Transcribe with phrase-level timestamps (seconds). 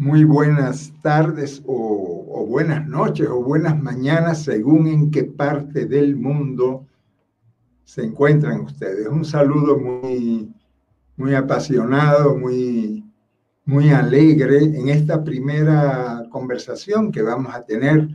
[0.00, 6.86] muy buenas tardes o, buenas noches o buenas mañanas según en qué parte del mundo
[7.84, 9.06] se encuentran ustedes.
[9.08, 10.50] Un saludo muy,
[11.18, 13.04] muy apasionado, muy,
[13.66, 18.08] muy alegre en esta primera conversación que vamos a tener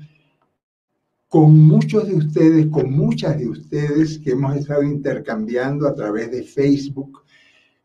[1.30, 6.42] con muchos de ustedes, con muchas de ustedes que hemos estado intercambiando a través de
[6.42, 7.22] Facebook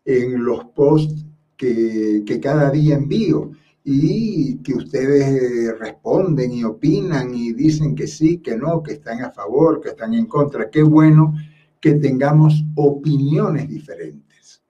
[0.07, 1.27] en los posts
[1.59, 3.51] que, que cada día envío
[3.93, 9.32] y que ustedes responden y opinan y dicen que sí, que no, que están a
[9.32, 10.71] favor, que están en contra.
[10.71, 11.35] Qué bueno
[11.80, 14.63] que tengamos opiniones diferentes.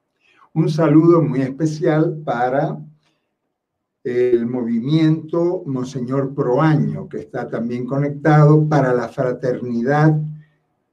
[0.55, 2.79] Un saludo muy especial para
[4.03, 10.19] el movimiento Monseñor Proaño, que está también conectado para la fraternidad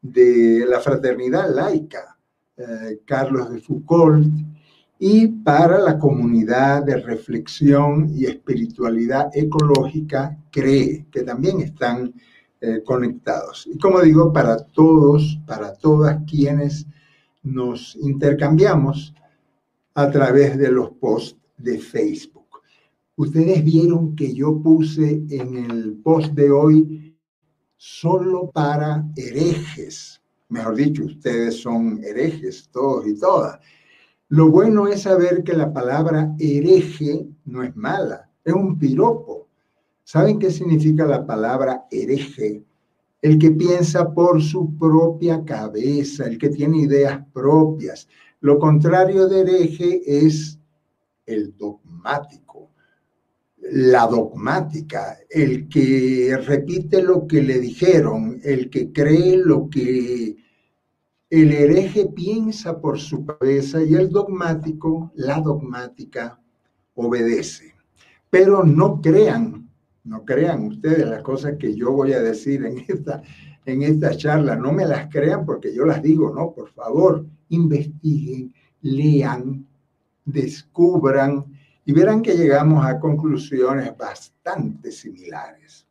[0.02, 2.18] de la fraternidad laica,
[2.58, 4.28] eh, Carlos de Foucault,
[5.00, 12.14] y para la comunidad de reflexión y espiritualidad ecológica CREE, que también están
[12.60, 13.68] eh, conectados.
[13.72, 16.88] Y como digo, para todos, para todas quienes
[17.44, 19.14] nos intercambiamos
[19.94, 22.48] a través de los posts de Facebook.
[23.16, 27.16] Ustedes vieron que yo puse en el post de hoy
[27.76, 30.22] solo para herejes.
[30.50, 33.60] Mejor dicho, ustedes son herejes, todos y todas.
[34.30, 39.48] Lo bueno es saber que la palabra hereje no es mala, es un piropo.
[40.04, 42.64] ¿Saben qué significa la palabra hereje?
[43.22, 48.10] El que piensa por su propia cabeza, el que tiene ideas propias.
[48.42, 50.60] Lo contrario de hereje es
[51.26, 52.72] el dogmático,
[53.60, 60.36] la dogmática, el que repite lo que le dijeron, el que cree lo que
[61.30, 66.40] el hereje piensa por su cabeza y el dogmático, la dogmática,
[66.96, 67.74] obedece.
[68.30, 69.70] Pero no crean,
[70.04, 73.22] no crean ustedes las cosas que yo voy a decir en esta,
[73.66, 74.56] en esta charla.
[74.56, 79.66] No me las crean porque yo las digo, no, por favor, investiguen, lean,
[80.24, 81.46] descubran
[81.86, 85.86] y verán que llegamos a conclusiones bastante similares.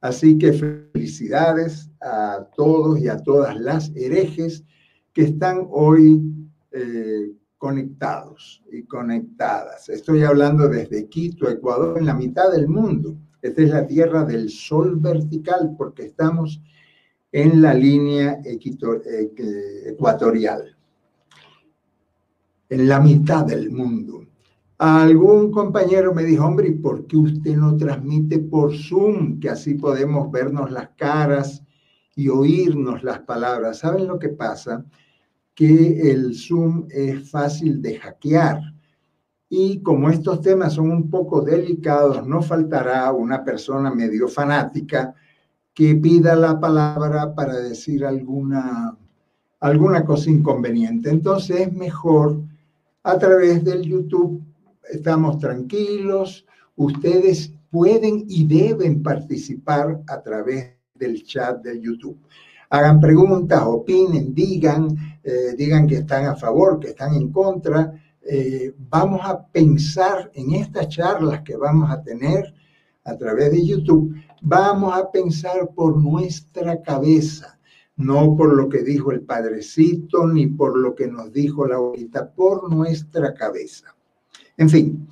[0.00, 4.64] Así que felicidades a todos y a todas las herejes
[5.12, 6.22] que están hoy
[6.70, 9.88] eh, conectados y conectadas.
[9.88, 13.16] Estoy hablando desde Quito, Ecuador, en la mitad del mundo.
[13.40, 16.60] Esta es la tierra del sol vertical porque estamos
[17.30, 18.40] en la línea
[19.86, 20.76] ecuatorial,
[22.68, 24.26] en la mitad del mundo.
[24.78, 29.38] Algún compañero me dijo, hombre, ¿y por qué usted no transmite por Zoom?
[29.38, 31.62] Que así podemos vernos las caras
[32.14, 33.78] y oírnos las palabras.
[33.78, 34.84] ¿Saben lo que pasa?
[35.54, 38.60] Que el Zoom es fácil de hackear.
[39.48, 45.14] Y como estos temas son un poco delicados, no faltará una persona medio fanática
[45.74, 48.96] que pida la palabra para decir alguna,
[49.60, 51.10] alguna cosa inconveniente.
[51.10, 52.40] Entonces es mejor
[53.02, 54.42] a través del YouTube,
[54.90, 56.46] estamos tranquilos,
[56.76, 62.18] ustedes pueden y deben participar a través del chat de YouTube.
[62.70, 67.92] Hagan preguntas, opinen, digan, eh, digan que están a favor, que están en contra.
[68.22, 72.54] Eh, vamos a pensar en estas charlas que vamos a tener
[73.04, 77.58] a través de YouTube, vamos a pensar por nuestra cabeza,
[77.96, 82.30] no por lo que dijo el padrecito, ni por lo que nos dijo la abuelita,
[82.30, 83.92] por nuestra cabeza.
[84.56, 85.08] En fin,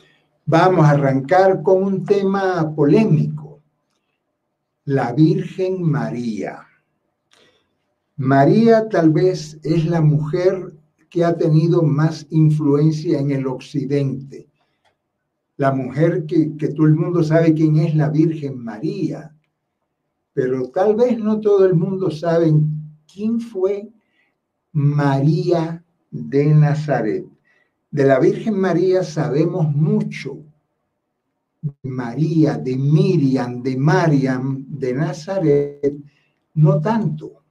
[0.46, 3.49] vamos a arrancar con un tema polémico
[4.90, 6.66] la Virgen María.
[8.16, 10.74] María tal vez es la mujer
[11.08, 14.48] que ha tenido más influencia en el occidente.
[15.58, 19.32] La mujer que, que todo el mundo sabe quién es la Virgen María,
[20.32, 22.52] pero tal vez no todo el mundo sabe
[23.06, 23.88] quién fue
[24.72, 27.26] María de Nazaret.
[27.92, 30.42] De la Virgen María sabemos mucho,
[31.82, 35.94] María, de Miriam, de Mariam, de Nazaret,
[36.54, 37.44] no tanto.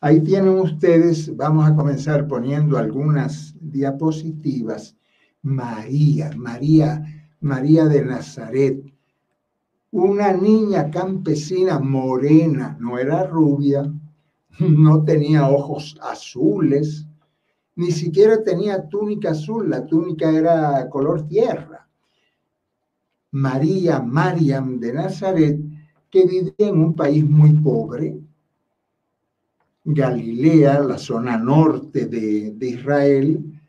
[0.00, 4.96] Ahí tienen ustedes, vamos a comenzar poniendo algunas diapositivas.
[5.42, 7.04] María, María,
[7.40, 8.82] María de Nazaret,
[9.90, 13.92] una niña campesina morena, no era rubia,
[14.58, 17.06] no tenía ojos azules,
[17.76, 21.85] ni siquiera tenía túnica azul, la túnica era color tierra.
[23.36, 25.58] María, Mariam de Nazaret,
[26.10, 28.18] que vivía en un país muy pobre,
[29.84, 33.60] Galilea, la zona norte de, de Israel,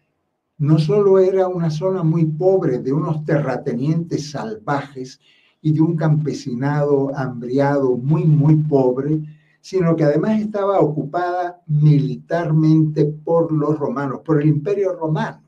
[0.58, 5.20] no solo era una zona muy pobre de unos terratenientes salvajes
[5.62, 9.20] y de un campesinado hambriado muy, muy pobre,
[9.60, 15.47] sino que además estaba ocupada militarmente por los romanos, por el imperio romano.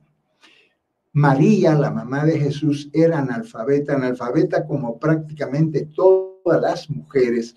[1.14, 7.56] María, la mamá de Jesús, era analfabeta, analfabeta como prácticamente todas las mujeres,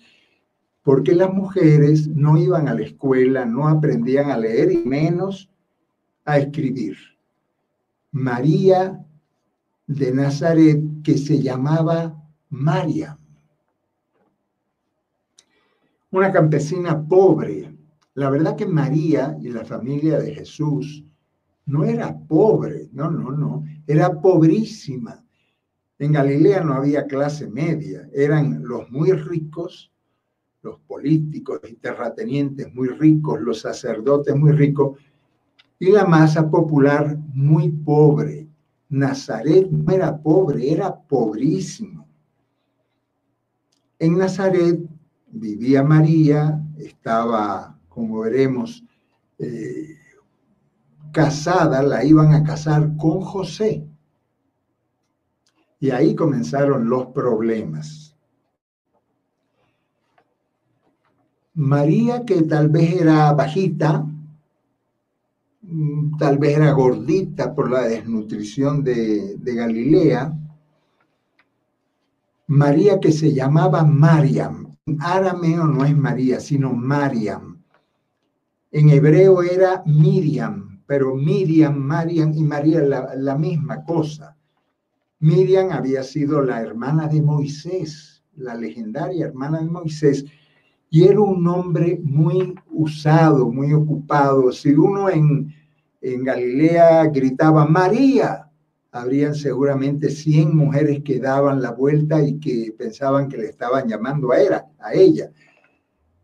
[0.81, 5.49] porque las mujeres no iban a la escuela, no aprendían a leer y menos
[6.25, 6.97] a escribir.
[8.11, 9.05] María
[9.87, 13.17] de Nazaret, que se llamaba María,
[16.11, 17.75] una campesina pobre.
[18.13, 21.03] La verdad que María y la familia de Jesús
[21.65, 25.23] no era pobre, no, no, no, era pobrísima.
[25.99, 29.91] En Galilea no había clase media, eran los muy ricos,
[30.61, 34.97] los políticos y terratenientes muy ricos, los sacerdotes muy ricos,
[35.79, 38.47] y la masa popular muy pobre.
[38.89, 42.07] Nazaret no era pobre, era pobrísimo.
[43.99, 44.79] En Nazaret
[45.31, 48.83] vivía María, estaba, como veremos,
[49.39, 49.95] eh,
[51.13, 53.87] casada, la iban a casar con José.
[55.79, 58.17] Y ahí comenzaron los problemas.
[61.53, 64.05] María, que tal vez era bajita,
[65.73, 70.37] Mm, tal vez era gordita por la desnutrición de, Galilea,
[72.47, 74.75] María que se llamaba Mariam.
[74.85, 77.57] En arameo no es María, sino Mariam.
[78.71, 80.62] En hebreo era Miriam,
[80.93, 84.37] pero Miriam, Mariam y María la, misma cosa.
[85.21, 90.23] Miriam había sido la hermana de Moisés, la legendaria hermana de Moisés,
[90.91, 94.51] y era un nombre muy usado, muy ocupado.
[94.51, 95.51] Si uno en,
[95.99, 98.51] en Galilea gritaba María,
[98.91, 104.31] habrían seguramente 100 mujeres que daban la vuelta y que pensaban que le estaban llamando
[104.31, 104.35] a,
[104.77, 105.31] a ella.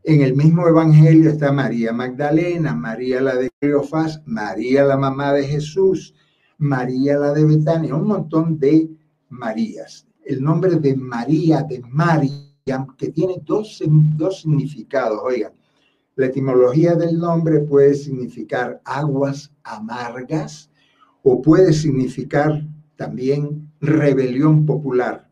[0.03, 5.43] En el mismo evangelio está María Magdalena, María la de Cleofás, María la mamá de
[5.43, 6.15] Jesús,
[6.57, 8.89] María la de Betania, un montón de
[9.27, 10.07] Marías.
[10.23, 13.83] El nombre de María, de María, que tiene dos,
[14.15, 15.19] dos significados.
[15.21, 15.51] Oigan,
[16.15, 20.71] la etimología del nombre puede significar aguas amargas
[21.23, 22.65] o puede significar
[22.95, 25.29] también rebelión popular.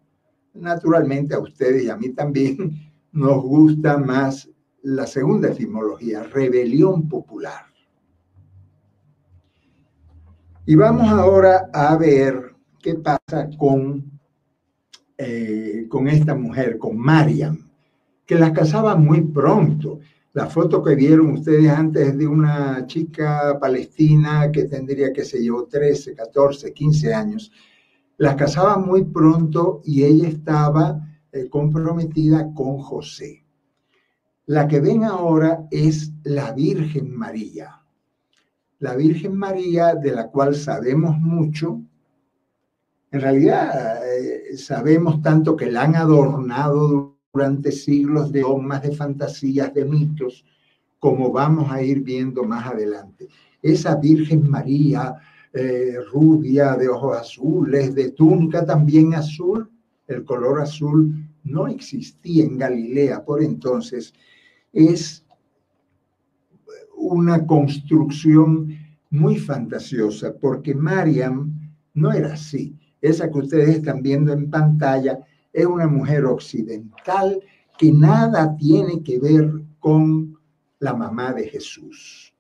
[0.53, 4.49] Naturalmente a ustedes y a mí también nos gusta más
[4.83, 7.65] la segunda etimología, rebelión popular.
[10.65, 14.17] Y vamos ahora a ver qué pasa con
[15.19, 17.71] eh, con esta mujer, con Mariam,
[18.23, 19.99] que la casaba muy pronto.
[20.33, 25.41] La foto que vieron ustedes antes es de una chica palestina que tendría, que se
[25.41, 27.51] llevó 13, 14, 15 años.
[28.17, 30.99] La casaba muy pronto y ella estaba
[31.31, 33.43] eh, comprometida con José.
[34.47, 37.81] La que ven ahora es la Virgen María.
[38.79, 41.81] La Virgen María, de la cual sabemos mucho,
[43.11, 49.73] en realidad, eh, sabemos tanto que la han adornado durante siglos de dogmas, de fantasías,
[49.73, 50.45] de mitos,
[50.97, 53.27] como vamos a ir viendo más adelante.
[53.61, 55.13] Esa Virgen María,
[55.51, 59.69] eh, rubia, de ojos azules, de túnica también azul,
[60.07, 64.13] el color azul no existía en Galilea por entonces,
[64.73, 65.25] es
[66.95, 68.77] una construcción
[69.09, 71.53] muy fantasiosa, porque Mariam
[71.93, 75.19] no era así esa que ustedes están viendo en pantalla,
[75.53, 77.41] es una mujer occidental
[77.77, 80.37] que nada tiene que ver con
[80.79, 82.33] la mamá de Jesús.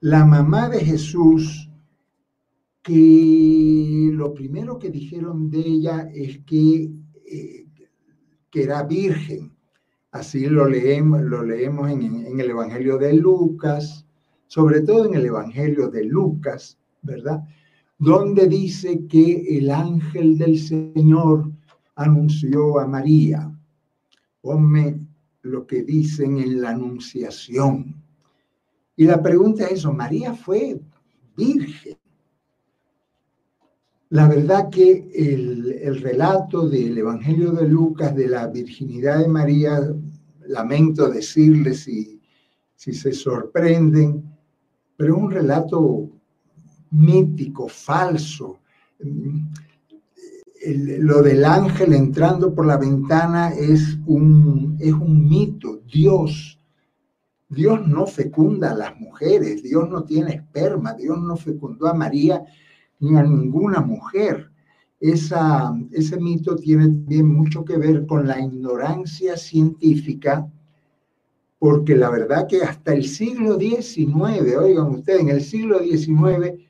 [0.00, 1.70] La mamá de Jesús,
[2.82, 6.90] que lo primero que dijeron de ella es que,
[7.24, 7.66] eh,
[8.52, 9.50] que era virgen.
[10.12, 14.06] Así lo leemos, lo leemos en, el Evangelio de Lucas,
[14.46, 17.42] sobre todo en el Evangelio de Lucas, ¿verdad?
[17.98, 21.50] Donde dice que el ángel del Señor
[21.96, 23.50] anunció a María.
[24.42, 25.00] Ponme
[25.40, 28.02] lo que dicen en la anunciación.
[28.96, 30.78] Y la pregunta es eso, ¿María fue
[31.36, 31.91] virgen?
[34.12, 39.80] La verdad que el, el, relato del Evangelio de Lucas de la virginidad de María,
[40.48, 42.20] lamento decirles si,
[42.76, 44.22] si se sorprenden,
[44.98, 46.10] pero es un relato
[46.90, 48.58] mítico, falso.
[50.60, 55.80] lo del ángel entrando por la ventana es un, es un mito.
[55.90, 56.58] Dios
[57.48, 62.44] Dios no fecunda a las mujeres, Dios no tiene esperma, Dios no fecundó a María
[63.02, 64.48] ni a ninguna mujer.
[65.00, 70.48] Ese mito tiene también mucho que ver con la ignorancia científica,
[71.58, 76.60] porque la verdad que hasta el siglo XIX, oigan ustedes, en el siglo XIX,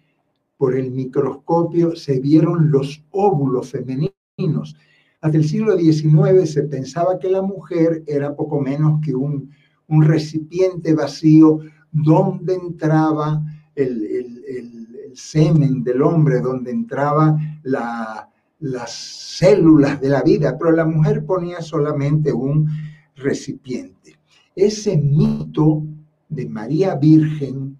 [0.56, 4.76] por el microscopio se vieron los óvulos femeninos.
[5.20, 9.50] Hasta el siglo XIX se pensaba que la mujer era poco menos que un,
[9.88, 11.60] un recipiente vacío
[11.90, 13.42] donde entraba
[13.74, 14.81] el, el,
[15.14, 18.28] semen del hombre, donde entraba la,
[18.62, 22.68] las células de la vida, pero la mujer ponía solamente un
[23.16, 24.18] recipiente.
[24.54, 25.82] Ese mito
[26.28, 27.76] de María Virgen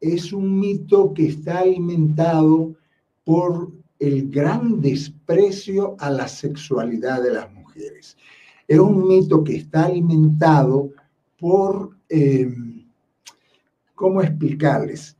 [0.00, 2.74] es un mito que está alimentado
[3.24, 8.16] por el gran desprecio a la sexualidad de las mujeres.
[8.66, 10.90] Es un mito que está alimentado
[11.38, 12.48] por, eh,
[13.94, 15.17] ¿cómo explicarles?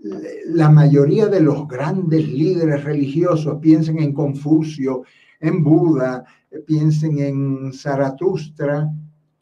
[0.00, 5.02] La mayoría de los grandes líderes religiosos piensen en Confucio,
[5.40, 6.24] en Buda,
[6.66, 8.88] piensen en Zaratustra,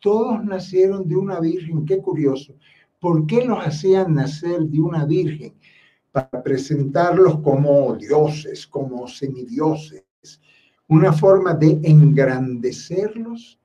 [0.01, 2.55] todos nacieron de una virgen, qué curioso.
[3.01, 5.55] ¿Por qué los hacían nacer de una virgen?
[6.13, 10.05] Para presentarlos como dioses, como semidioses.
[10.89, 13.59] Una forma de engrandecerlos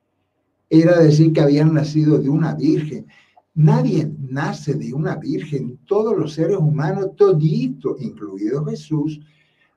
[0.68, 3.06] era decir que habían nacido de una virgen.
[3.54, 5.78] Nadie nace de una virgen.
[5.86, 9.20] Todos los seres humanos, todito, incluido Jesús,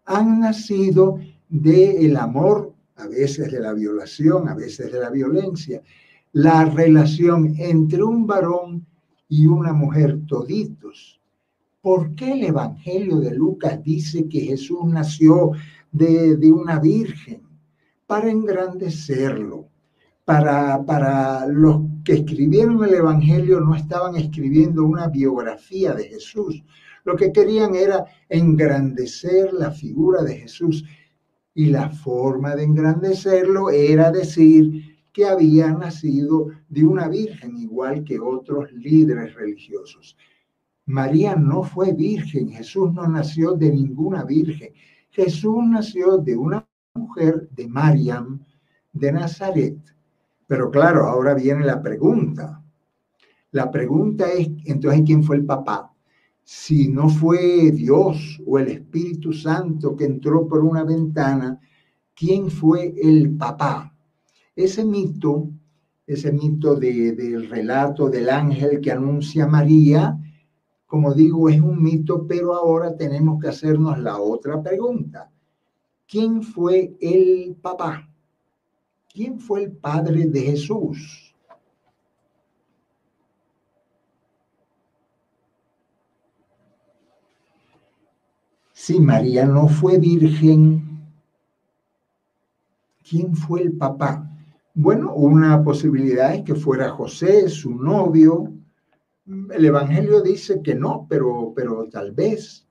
[0.06, 5.82] han nacido del amor, a veces de la violación, a veces de la violencia.
[6.32, 8.86] La relación entre un varón
[9.28, 11.20] y una mujer toditos.
[11.82, 15.52] ¿Por qué el Evangelio de Lucas dice que Jesús nació
[15.92, 17.42] de, de una virgen?
[18.08, 19.68] Para engrandecerlo.
[20.24, 26.64] Para, para los que escribieron el Evangelio no estaban escribiendo una biografía de Jesús.
[27.04, 30.86] Lo que querían era engrandecer la figura de Jesús.
[31.54, 38.20] Y la forma de engrandecerlo era decir que había nacido de una virgen, igual que
[38.20, 40.16] otros líderes religiosos.
[40.86, 44.74] María no fue virgen, Jesús no nació de ninguna virgen.
[45.10, 48.46] Jesús nació de una mujer, de Mariam,
[48.94, 49.95] de Nazaret.
[50.48, 52.62] Pero claro, ahora viene la pregunta.
[53.52, 55.92] La pregunta es, entonces, ¿quién fue el papá?
[56.44, 61.60] Si no fue Dios o el Espíritu Santo que entró por una ventana,
[62.14, 63.96] ¿quién fue el papá?
[64.56, 65.50] Ese mito,
[66.06, 70.18] ese mito del relato del ángel que anuncia a María,
[70.86, 75.32] como digo, es un mito, pero ahora tenemos que hacernos la otra pregunta.
[76.08, 78.08] ¿Quién fue el papá?
[79.16, 81.34] ¿Quién fue el padre de Jesús?
[88.74, 91.02] Si María no fue virgen,
[93.10, 94.30] ¿quién fue el papá?
[94.74, 98.52] Bueno, una posibilidad es que fuera José, su novio.
[99.26, 102.68] El Evangelio dice que no, pero, pero tal vez.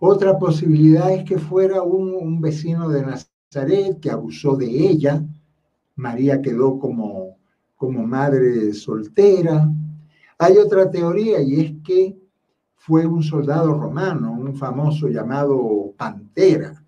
[0.00, 5.24] Otra posibilidad es que fuera un, un vecino de Nazaret que abusó de ella.
[5.98, 7.36] María quedó como,
[7.76, 9.70] como madre soltera.
[10.38, 12.16] Hay otra teoría y es que
[12.74, 16.82] fue un soldado romano, un famoso llamado Pantera,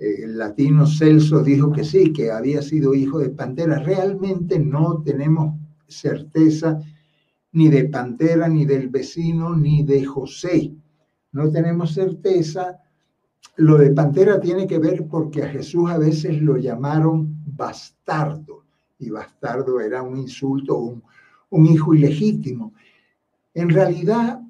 [0.00, 3.80] el latino Celso dijo que sí, que había sido hijo de Pantera.
[3.80, 5.54] Realmente no tenemos
[5.88, 6.80] certeza
[7.52, 10.72] ni de Pantera, ni del vecino, ni de José.
[11.32, 12.78] No tenemos certeza.
[13.56, 18.64] Lo de Pantera tiene que ver porque a Jesús a veces lo llamaron bastardo,
[18.98, 21.02] y bastardo era un insulto, un,
[21.50, 22.72] un hijo ilegítimo.
[23.52, 24.40] En realidad,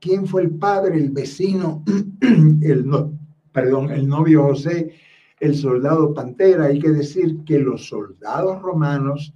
[0.00, 1.82] ¿quién fue el padre, el vecino,
[2.60, 3.18] el, no,
[3.52, 4.92] perdón, el novio José,
[5.40, 6.66] el soldado Pantera.
[6.66, 9.34] Hay que decir que los soldados romanos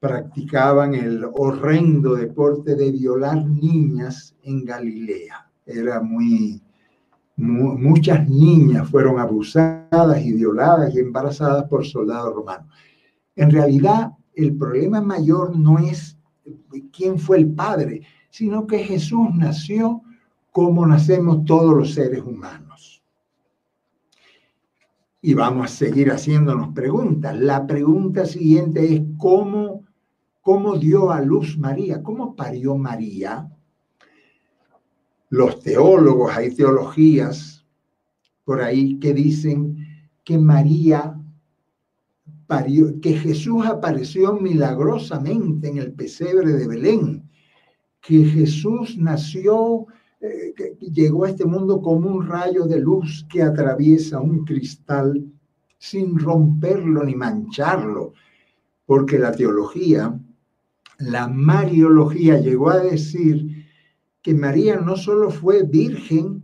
[0.00, 5.48] practicaban el horrendo deporte de violar niñas en Galilea.
[5.64, 6.60] Era muy,
[7.38, 12.66] muchas niñas fueron abusadas y violadas y embarazadas por soldados romanos.
[13.36, 16.18] En realidad, el problema mayor no es
[16.92, 20.02] quién fue el padre, sino que Jesús nació
[20.50, 22.98] como nacemos todos los seres humanos
[25.20, 27.36] y vamos a seguir haciéndonos preguntas.
[27.38, 29.84] La pregunta siguiente es cómo,
[30.40, 33.48] cómo dio a luz María, cómo parió María.
[35.30, 37.64] Los teólogos, hay teologías
[38.44, 39.76] por ahí que dicen
[40.24, 41.18] que María
[43.02, 47.28] que Jesús apareció milagrosamente en el pesebre de Belén,
[48.00, 49.86] que Jesús nació,
[50.20, 55.26] eh, que llegó a este mundo como un rayo de luz que atraviesa un cristal
[55.78, 58.14] sin romperlo ni mancharlo,
[58.86, 60.18] porque la teología,
[60.98, 63.47] la mariología llegó a decir
[64.22, 66.42] que María no solo fue virgen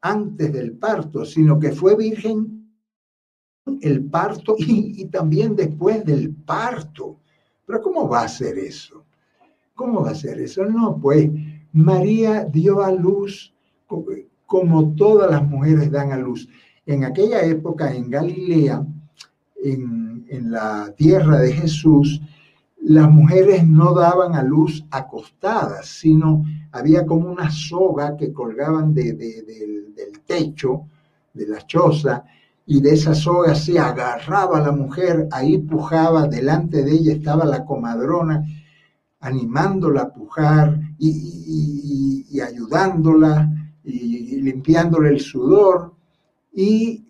[0.00, 2.60] antes del parto, sino que fue virgen
[3.82, 7.18] el parto y, también después del parto.
[7.66, 9.04] Pero ¿cómo va a ser eso?
[9.74, 10.64] ¿Cómo va a ser eso?
[10.64, 11.30] No, pues
[11.72, 13.54] María dio a luz
[14.46, 16.48] como todas las mujeres dan a luz.
[16.86, 18.84] En aquella época en Galilea,
[19.62, 20.00] en,
[20.50, 22.20] la tierra de Jesús,
[22.80, 29.12] las mujeres no daban a luz acostadas, sino había como una soga que colgaban de,
[29.14, 30.86] del techo
[31.34, 32.24] de la choza
[32.66, 37.64] y de esa soga se agarraba la mujer, ahí pujaba, delante de ella estaba la
[37.64, 38.44] comadrona
[39.20, 43.50] animándola a pujar y, ayudándola
[43.84, 45.94] y, limpiándole el sudor
[46.52, 47.04] y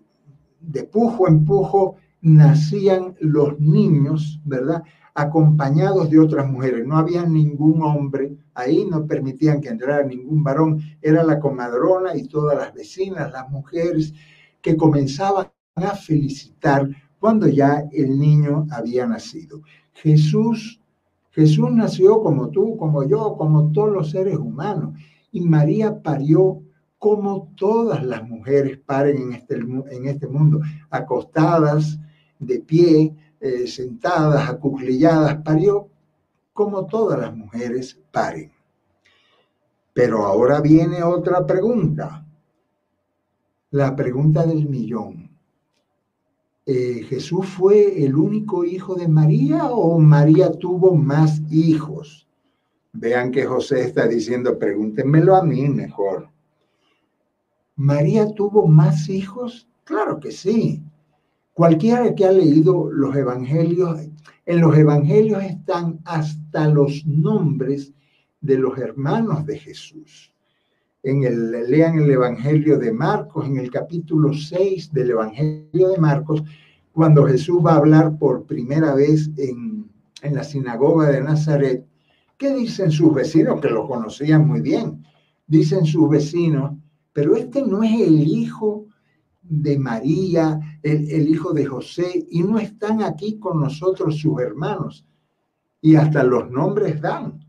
[0.60, 4.82] de pujo en pujo nacían los niños, ¿verdad?
[5.14, 6.86] Acompañados de otras mujeres.
[6.86, 10.80] No había ningún hombre ahí, no permitían que entrara ningún varón.
[11.00, 14.12] Era la comadrona y todas las vecinas, las mujeres,
[14.60, 16.88] que comenzaban a felicitar
[17.18, 19.62] cuando ya el niño había nacido.
[19.92, 20.80] Jesús,
[21.30, 24.94] Jesús nació como tú, como yo, como todos los seres humanos.
[25.32, 26.62] Y María parió
[26.98, 31.98] como todas las mujeres paren en este, en este mundo, acostadas,
[32.40, 35.88] de pie, eh, sentadas, acuclilladas, parió
[36.52, 38.52] como todas las mujeres paren.
[39.92, 42.24] Pero ahora viene otra pregunta
[43.70, 45.30] la pregunta del millón.
[46.66, 52.28] Eh, ¿Jesús fue el único hijo de María o María tuvo más hijos?
[52.92, 56.28] Vean que José está diciendo, pregúntenmelo a mí mejor.
[57.76, 59.68] ¿María tuvo más hijos?
[59.84, 60.82] Claro que sí.
[61.60, 64.00] Cualquiera que ha leído los evangelios,
[64.46, 67.92] en los evangelios están hasta los nombres
[68.40, 70.32] de los hermanos de Jesús
[71.02, 76.42] en el, lean el Evangelio de Marcos, en el capítulo 6 del Evangelio de Marcos,
[76.92, 79.86] cuando Jesús va a hablar por primera vez en,
[80.22, 81.84] en la sinagoga de Nazaret,
[82.38, 83.60] ¿qué dicen sus vecinos?
[83.60, 85.04] Que lo conocían muy bien.
[85.46, 86.72] Dicen sus vecinos,
[87.12, 88.86] pero este no es el hijo
[89.42, 95.06] de María, el, hijo de José, y no están aquí con nosotros sus hermanos.
[95.80, 97.44] Y hasta los nombres dan.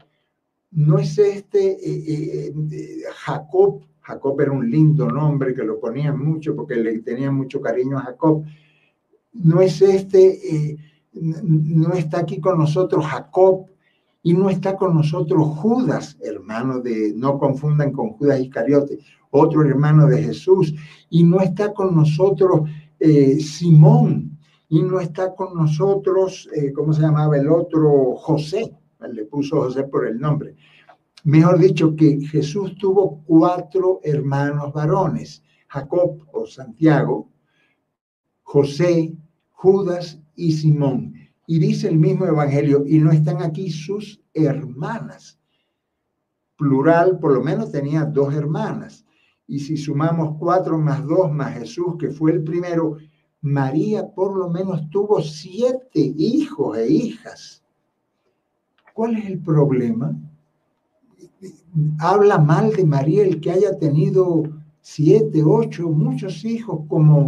[0.71, 6.17] No es este eh, eh, eh, Jacob, Jacob era un lindo nombre que lo ponían
[6.17, 8.45] mucho porque le tenían mucho cariño a Jacob,
[9.33, 10.77] no es este,
[11.13, 13.65] no está aquí con nosotros Jacob
[14.23, 18.99] y no está con nosotros Judas, hermano de, no confundan con Judas Iscariote,
[19.31, 20.73] otro hermano de Jesús,
[21.09, 22.69] y no está con nosotros
[23.39, 24.37] Simón,
[24.69, 28.15] y no está con nosotros, ¿cómo se llamaba el otro?
[28.15, 28.77] José
[29.09, 30.55] le puso José por el nombre.
[31.23, 37.29] Mejor dicho, que Jesús tuvo cuatro hermanos varones, Jacob o Santiago,
[38.43, 39.15] José,
[39.51, 41.13] Judas y Simón.
[41.47, 45.39] Y dice el mismo Evangelio, y no están aquí sus hermanas.
[46.57, 49.05] Plural, por lo menos tenía dos hermanas.
[49.51, 52.95] Y si sumamos cuatro más dos más Jesús, que fue el primero,
[53.41, 57.61] María por lo menos tuvo siete hijos e hijas.
[58.93, 60.17] ¿Cuál es el problema?
[61.99, 64.43] Habla mal de María el que haya tenido
[64.79, 67.27] siete, ocho, muchos hijos, como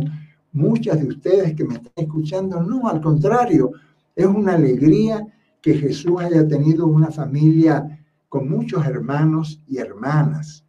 [0.54, 2.64] muchas de ustedes que me están escuchando.
[2.64, 3.72] No, al contrario,
[4.16, 5.28] es una alegría
[5.62, 10.63] que Jesús haya tenido una familia con muchos hermanos y hermanas.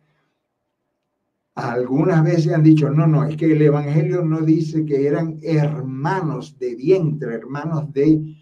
[1.54, 6.58] Algunas veces han dicho, no, no, es que el Evangelio no dice que eran hermanos
[6.58, 8.34] de vientre, hermanos de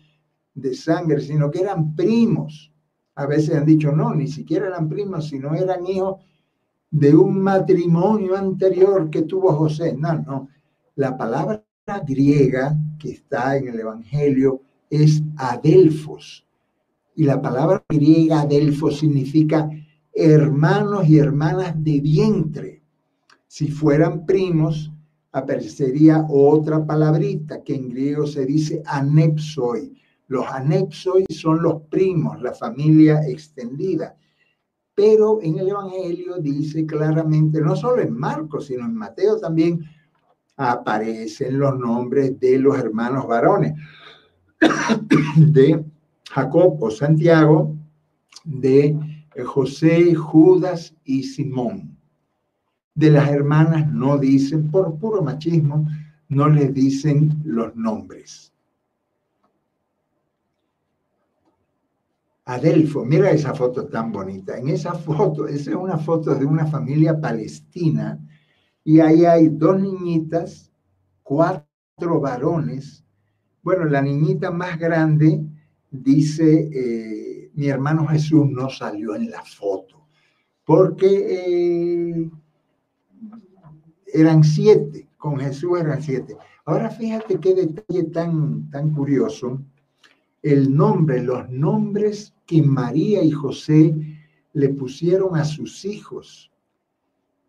[0.54, 2.72] de sangre, sino que eran primos.
[3.14, 6.24] A veces han dicho, no, ni siquiera eran primos, sino eran hijos
[6.90, 9.96] de un matrimonio anterior que tuvo José.
[9.96, 10.48] No, no.
[10.96, 11.64] La palabra
[12.06, 16.46] griega que está en el Evangelio es adelfos.
[17.14, 19.68] Y la palabra griega adelfos significa
[20.14, 22.81] hermanos y hermanas de vientre.
[23.54, 24.90] Si fueran primos,
[25.30, 29.92] aparecería otra palabrita que en griego se dice anepsoi,
[30.28, 34.16] los anexos son los primos, la familia extendida.
[34.94, 39.84] Pero en el Evangelio dice claramente, no solo en Marcos, sino en Mateo también,
[40.56, 43.74] aparecen los nombres de los hermanos varones.
[45.36, 45.84] de
[46.30, 47.76] Jacob o Santiago,
[48.46, 48.96] de
[49.44, 51.91] José, Judas y Simón.
[52.94, 55.86] De las hermanas no dicen, por puro machismo,
[56.28, 58.52] no les dicen los nombres.
[62.44, 64.58] Adelfo, mira esa foto tan bonita.
[64.58, 68.18] En esa foto, esa es una foto de una familia palestina
[68.84, 70.72] y ahí hay dos niñitas,
[71.22, 73.04] cuatro varones.
[73.62, 75.40] Bueno, la niñita más grande
[75.90, 80.08] dice, eh, mi hermano Jesús no salió en la foto,
[80.64, 82.30] porque eh,
[84.12, 86.36] eran siete, con Jesús eran siete.
[86.64, 89.60] Ahora fíjate qué detalle tan, tan curioso.
[90.42, 93.94] El nombre, los nombres que María y José
[94.52, 96.50] le pusieron a sus hijos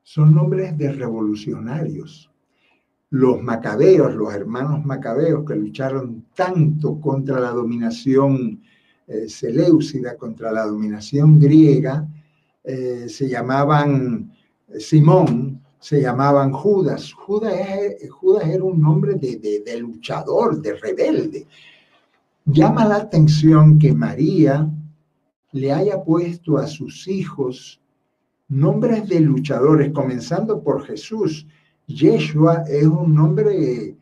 [0.03, 2.29] son nombres de revolucionarios.
[3.09, 8.61] Los macabeos, los hermanos macabeos que lucharon tanto contra la dominación
[9.07, 12.07] eh, seleucida, contra la dominación griega,
[12.63, 14.31] eh, se llamaban
[14.79, 17.11] Simón, se llamaban Judas.
[17.11, 17.53] Judas,
[18.45, 21.45] era un nombre de, luchador, de rebelde.
[22.45, 24.65] Llama la atención que María
[25.51, 27.81] le haya puesto a sus hijos
[28.47, 31.45] nombres de luchadores, comenzando por Jesús.
[31.85, 33.97] Yeshua es un nombre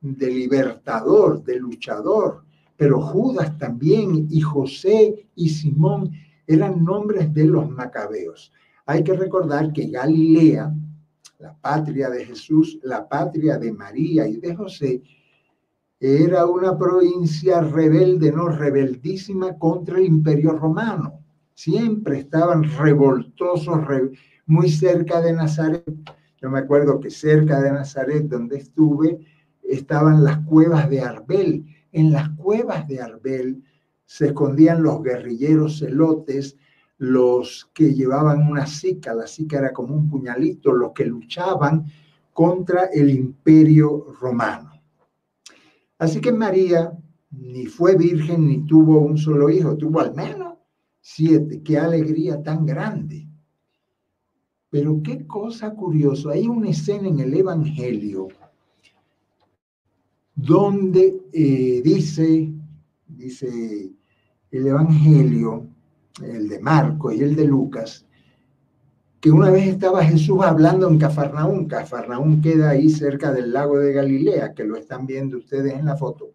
[0.00, 2.42] de libertador, de luchador,
[2.78, 6.10] pero Judas también y José y Simón
[6.46, 8.50] eran nombres de los macabeos.
[8.86, 10.72] Hay que recordar que Galilea
[11.38, 15.02] la patria de Jesús, la patria de María y de José,
[16.00, 21.20] era una provincia rebelde, no rebeldísima contra el imperio romano.
[21.54, 23.78] Siempre estaban revoltosos,
[24.46, 25.84] muy cerca de Nazaret.
[26.40, 29.18] Yo me acuerdo que cerca de Nazaret, donde estuve,
[29.62, 31.66] estaban las cuevas de Arbel.
[31.92, 33.62] En las cuevas de Arbel
[34.06, 36.56] se escondían los guerrilleros celotes
[36.98, 41.86] los que llevaban una sica, la sica era como un puñalito, los que luchaban
[42.32, 44.72] contra el imperio romano.
[45.98, 46.92] Así que María
[47.30, 50.54] ni fue virgen ni tuvo un solo hijo, tuvo al menos
[51.00, 51.62] siete.
[51.62, 53.28] Qué alegría tan grande.
[54.70, 58.28] Pero qué cosa curiosa, hay una escena en el Evangelio
[60.34, 62.52] donde eh, dice,
[63.08, 63.90] dice
[64.50, 65.66] el Evangelio,
[66.22, 68.06] el de Marco y el de Lucas,
[69.20, 71.66] que una vez estaba Jesús hablando en Cafarnaún.
[71.66, 75.96] Cafarnaún queda ahí cerca del lago de Galilea, que lo están viendo ustedes en la
[75.96, 76.30] foto.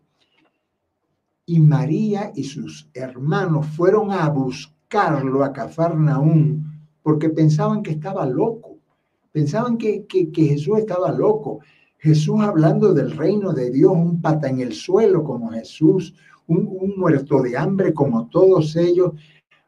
[1.45, 8.77] Y María y sus hermanos fueron a buscarlo a Cafarnaún porque pensaban que estaba loco.
[9.31, 11.59] Pensaban que, que, Jesús estaba loco.
[11.97, 16.13] Jesús hablando del reino de Dios, un pata en el suelo como Jesús,
[16.47, 19.13] un, un muerto de hambre como todos ellos,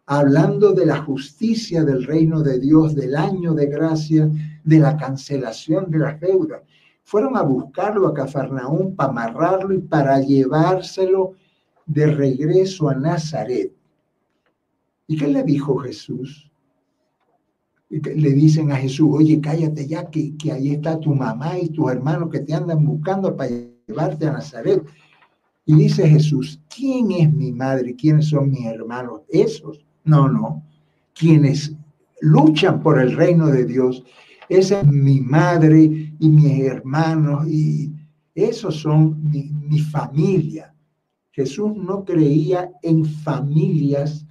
[0.08, 4.30] hablando de la justicia del reino de Dios, del año de gracia,
[4.64, 6.62] de la cancelación de las deudas.
[7.04, 11.34] Fueron a buscarlo a Cafarnaún para amarrarlo y para llevárselo
[11.86, 13.72] de regreso a Nazaret.
[15.08, 16.52] ¿Y qué le dijo Jesús?
[17.90, 22.30] Le dicen a Jesús, oye, cállate ya, que, ahí está tu mamá y tus hermanos
[22.32, 23.52] que te andan buscando para
[23.88, 24.84] llevarte a Nazaret.
[25.66, 27.96] Y dice Jesús, ¿quién es mi madre?
[27.96, 29.22] ¿Quiénes son mis hermanos?
[29.30, 30.64] Esos no, no.
[31.14, 31.74] Quienes
[32.22, 34.04] luchan por el reino de Dios,
[34.50, 37.92] esa es mi madre y mis hermanos y
[38.34, 40.74] esos son mi, mi familia.
[41.32, 44.26] Jesús no creía en familias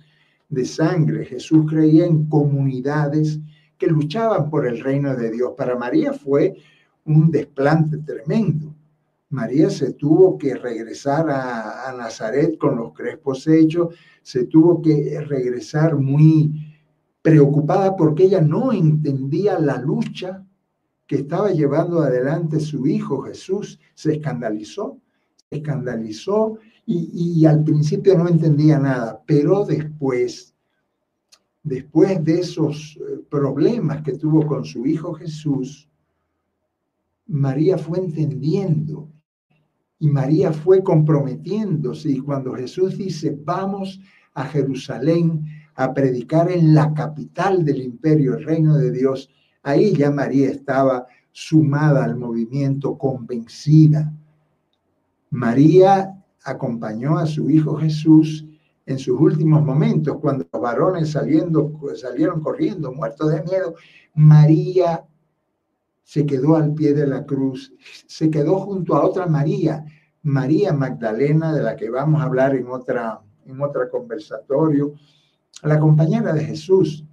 [0.49, 3.41] de sangre, Jesús creía en comunidades
[3.77, 5.53] que luchaban por el reino de Dios.
[5.57, 6.57] Para María fue
[7.05, 8.74] un desplante tremendo.
[9.35, 13.93] María se tuvo que regresar a, Nazaret con los crespos hechos,
[14.23, 16.53] se tuvo que regresar muy
[17.21, 20.47] preocupada porque ella no entendía la lucha
[21.09, 23.81] que estaba llevando adelante su hijo Jesús.
[23.95, 25.01] Se escandalizó,
[25.51, 30.55] se escandalizó y, y al principio no entendía nada, pero después,
[31.65, 35.89] después de esos eh, problemas que tuvo con su hijo Jesús,
[37.27, 39.09] María fue entendiendo
[40.05, 44.03] y María fue comprometiéndose y cuando Jesús dice, vamos
[44.35, 49.31] a Jerusalén a predicar en la capital del imperio, el reino de Dios,
[49.63, 54.13] ahí ya María estaba sumada al movimiento, convencida.
[55.31, 58.45] María acompañó a su hijo Jesús
[58.85, 63.75] en sus últimos momentos, cuando los varones saliendo, salieron corriendo, muertos de miedo.
[64.13, 65.03] María
[66.05, 67.73] se quedó al pie de la cruz,
[68.07, 69.85] se quedó junto a otra María,
[70.23, 73.59] María Magdalena, de la que vamos a hablar en otra, en
[73.91, 74.95] conversatorio,
[75.63, 77.05] la compañera de Jesús,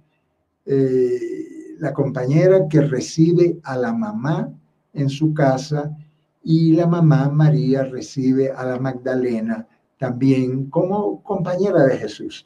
[0.66, 1.18] eh,
[1.78, 4.52] la compañera que recibe a la mamá
[4.92, 5.96] en su casa
[6.44, 9.66] y la mamá María recibe a la Magdalena
[9.98, 12.44] también como compañera de Jesús.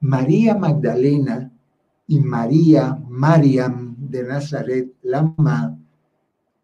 [0.00, 1.50] María Magdalena
[2.06, 5.32] y María Mariam de Nazaret, la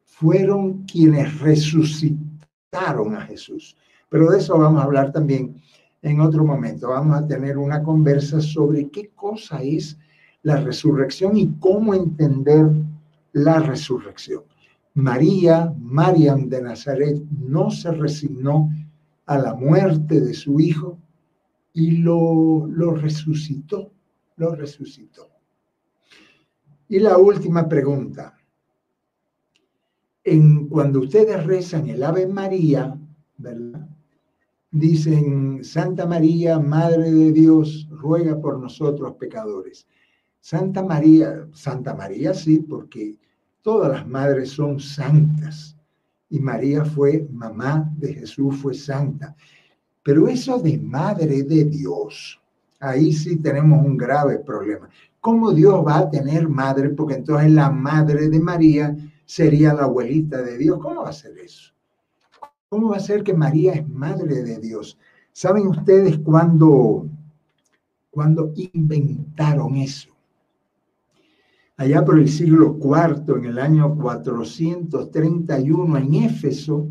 [0.05, 3.77] fueron quienes resucitaron a Jesús.
[4.09, 5.61] Pero de eso vamos a hablar también
[6.03, 6.89] en otro momento.
[6.89, 9.99] Vamos a tener una conversa sobre qué cosa es
[10.43, 12.71] la resurrección y cómo entender
[13.33, 14.45] la resurrección.
[14.95, 18.71] María, Mariam de Nazaret, no se resignó
[19.27, 20.99] a la muerte de su hijo
[21.75, 23.91] y lo, lo resucitó,
[24.37, 25.36] lo resucitó.
[26.89, 28.39] Y la última pregunta.
[30.23, 32.97] En, cuando ustedes rezan el Ave María,
[33.37, 33.89] ¿verdad?
[34.71, 39.87] Dicen, Santa María, Madre de Dios, ruega por nosotros pecadores.
[40.41, 43.17] Santa María, Santa María sí, porque
[43.63, 45.77] todas las madres son santas.
[46.29, 49.35] Y María fue mamá de Jesús, fue santa.
[50.03, 52.41] Pero eso de Madre de Dios,
[52.89, 54.89] ahí sí tenemos un grave problema.
[55.21, 56.91] ¿Cómo Dios va a tener madre?
[56.91, 60.79] Porque entonces la madre de María sería la abuelita de Dios.
[60.81, 61.73] ¿Cómo va a ser eso?
[62.69, 64.99] ¿Cómo va a ser que María es madre de Dios?
[65.33, 67.07] ¿Saben ustedes cuándo,
[68.11, 70.11] cuando inventaron eso?
[71.77, 76.89] Allá por el siglo IV, en el año 431, en Éfeso,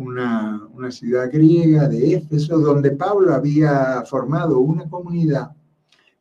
[0.00, 5.52] una, una ciudad griega de Éfeso, donde Pablo había formado una comunidad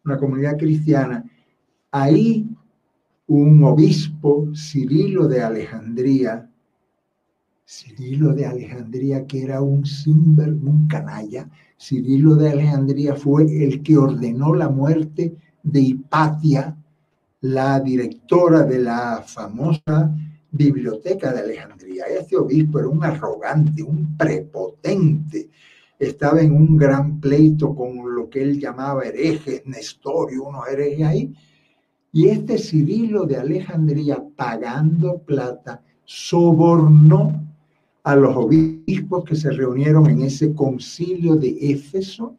[0.05, 1.23] una comunidad cristiana,
[1.91, 2.47] ahí
[3.27, 6.49] un obispo, Cirilo de Alejandría,
[7.65, 13.97] Cirilo de Alejandría, que era un simber, un canalla, Cirilo de Alejandría fue el que
[13.97, 16.75] ordenó la muerte de Hipatia,
[17.41, 20.15] la directora de la famosa
[20.51, 22.05] biblioteca de Alejandría.
[22.05, 25.49] Este obispo era un arrogante, un prepotente,
[25.97, 31.33] estaba en un gran pleito con lo que él llamaba herejes, Nestorio, unos herejes ahí.
[32.12, 37.45] Y este Cirilo de Alejandría, pagando plata, sobornó
[38.03, 42.38] a los obispos que se reunieron en ese concilio de Éfeso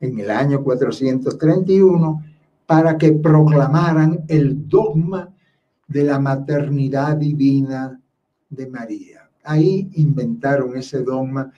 [0.00, 2.22] en el año 431
[2.66, 5.33] para que proclamaran el dogma
[5.86, 8.00] de la maternidad divina
[8.48, 9.30] de María.
[9.44, 11.52] Ahí inventaron ese dogma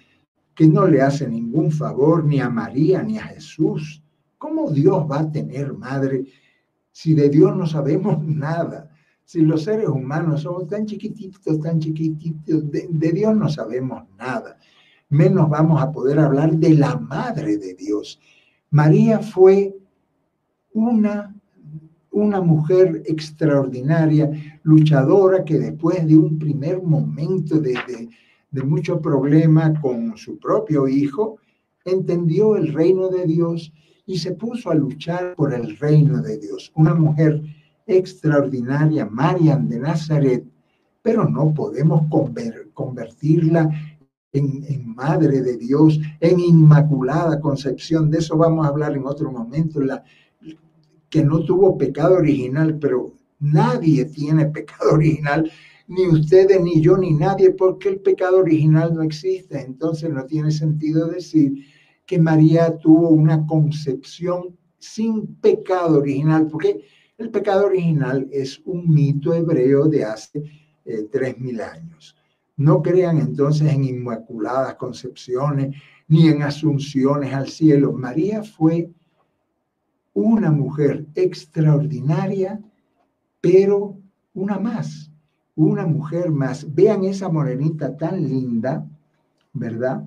[0.54, 4.02] que no le hace ningún favor ni a María ni a Jesús.
[4.38, 6.24] ¿Cómo Dios va a tener madre
[6.90, 8.90] si de Dios no sabemos nada?
[9.24, 14.56] Si los seres humanos somos tan chiquititos, tan chiquititos, de, Dios no sabemos nada.
[15.08, 18.20] Menos vamos a poder hablar de la madre de Dios.
[18.70, 19.76] María fue
[20.72, 21.35] una
[22.16, 24.30] una mujer extraordinaria,
[24.62, 27.74] luchadora, que después de un primer momento de,
[28.50, 31.36] de mucho problema con su propio hijo,
[31.84, 33.70] entendió el reino de Dios
[34.06, 36.72] y se puso a luchar por el reino de Dios.
[36.74, 37.42] Una mujer
[37.86, 40.44] extraordinaria, Marian de Nazaret,
[41.02, 42.06] pero no podemos
[42.72, 43.68] convertirla
[44.32, 48.10] en, en, Madre de Dios, en Inmaculada Concepción.
[48.10, 50.02] De eso vamos a hablar en otro momento, la,
[51.16, 55.50] que no tuvo pecado original, pero nadie tiene pecado original
[55.88, 59.58] ni ustedes, ni yo, ni nadie, porque el pecado original no existe.
[59.62, 61.64] Entonces no tiene sentido decir
[62.04, 66.82] que María tuvo una concepción sin pecado original, porque
[67.16, 70.42] el pecado original es un mito hebreo de hace
[70.84, 72.14] eh, tres mil años.
[72.58, 75.74] No crean entonces en inmaculadas concepciones
[76.08, 77.94] ni en asunciones al cielo.
[77.94, 78.90] María fue
[80.16, 82.60] una mujer extraordinaria,
[83.40, 83.96] pero
[84.34, 85.10] una más
[85.56, 86.72] una mujer más.
[86.74, 88.86] Vean esa morenita tan linda,
[89.52, 90.04] ¿verdad?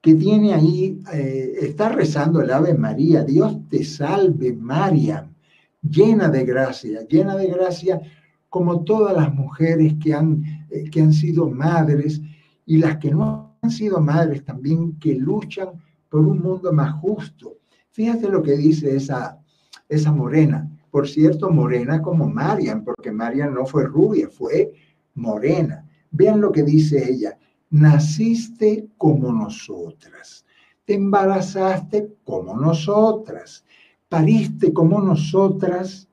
[0.00, 5.28] Que tiene ahí, eh, está rezando el Ave María, Dios te salve María,
[5.82, 8.00] llena de gracia, llena de gracia
[8.48, 12.22] como todas las mujeres que han, eh, que han sido madres
[12.64, 15.70] y las que no han sido madres también, que luchan
[16.08, 17.57] por un mundo más justo.
[17.98, 19.40] Fíjate lo que dice esa,
[19.88, 20.70] esa morena.
[20.88, 24.72] Por cierto, morena como Marian, porque Marian no fue rubia, fue
[25.16, 25.84] morena.
[26.12, 27.36] Vean lo que dice ella.
[27.70, 30.46] Naciste como nosotras.
[30.84, 33.64] Te embarazaste como nosotras.
[34.08, 36.08] Pariste como nosotras.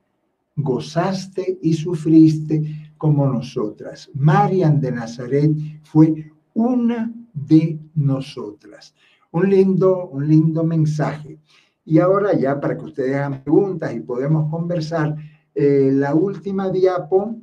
[0.56, 4.10] Gozaste y sufriste como nosotras.
[4.16, 5.52] Marian de Nazaret
[5.84, 8.96] fue una de nosotras.
[9.30, 11.38] Un lindo, un lindo mensaje.
[11.86, 15.16] Y ahora ya para que ustedes hagan preguntas y podemos conversar,
[15.54, 17.36] eh, la última diapo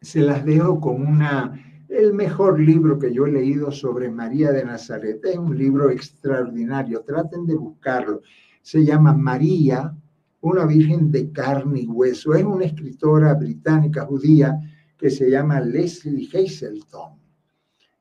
[0.00, 1.54] se las dejo con una,
[1.88, 5.24] el mejor libro que yo he leído sobre María de Nazaret.
[5.24, 8.20] Es un libro extraordinario, traten de buscarlo.
[8.62, 9.96] Se llama María,
[10.40, 12.34] una virgen de carne y hueso.
[12.34, 14.58] Es una escritora británica judía
[14.98, 17.12] que se llama Leslie Hazelton.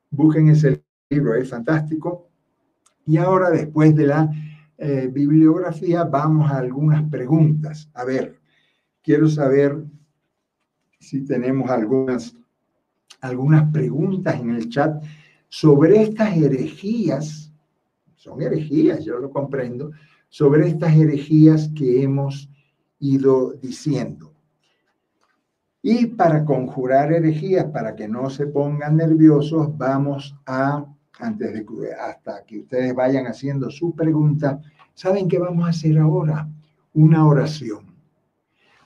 [0.10, 2.30] Busquen ese libro, es fantástico.
[3.06, 4.30] Y ahora, después de la
[4.78, 7.90] eh, bibliografía, vamos a algunas preguntas.
[7.94, 8.40] A ver,
[9.02, 9.84] quiero saber
[11.00, 12.36] si tenemos algunas,
[13.22, 15.04] algunas preguntas en el chat
[15.50, 17.54] sobre estas herejías,
[18.16, 19.92] son herejías, yo lo comprendo,
[20.30, 22.50] sobre estas herejías que hemos
[23.00, 24.34] ido diciendo.
[25.82, 30.86] Y para conjurar herejías, para que no se pongan nerviosos, vamos a,
[31.20, 34.60] antes de hasta que ustedes vayan haciendo su pregunta,
[34.94, 36.48] ¿saben qué vamos a hacer ahora?
[36.94, 37.96] Una oración.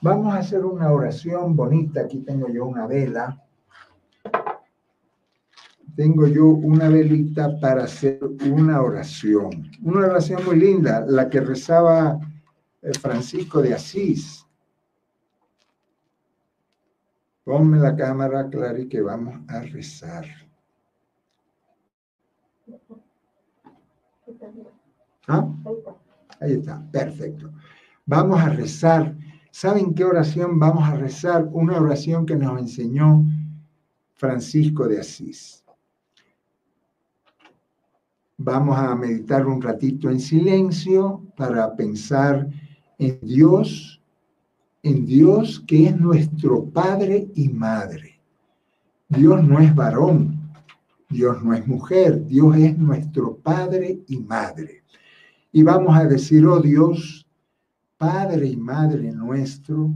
[0.02, 2.02] Vamos a hacer una oración bonita.
[2.02, 3.44] Aquí tengo yo una vela.
[5.94, 9.70] Tengo yo una velita para hacer una oración.
[9.82, 12.18] Una oración muy linda, la que rezaba
[12.80, 14.46] eh, Francisco de Asís.
[17.44, 20.24] Ponme la cámara, Clary, que vamos a rezar.
[25.28, 25.48] ¿Ah?
[26.40, 27.50] Ahí está, perfecto.
[28.06, 29.16] Vamos a rezar.
[29.50, 31.48] ¿Saben qué oración vamos a rezar?
[31.52, 33.24] Una oración que nos enseñó
[34.14, 35.64] Francisco de Asís.
[38.38, 42.48] Vamos a meditar un ratito en silencio para pensar
[42.98, 44.00] en Dios
[44.82, 48.20] en Dios que es nuestro Padre y Madre.
[49.08, 50.52] Dios no es varón,
[51.08, 54.84] Dios no es mujer, Dios es nuestro Padre y Madre.
[55.52, 57.26] Y vamos a decir, oh Dios,
[57.98, 59.94] Padre y Madre nuestro,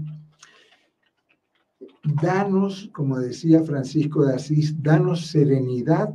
[2.03, 6.15] danos, como decía Francisco de Asís, danos serenidad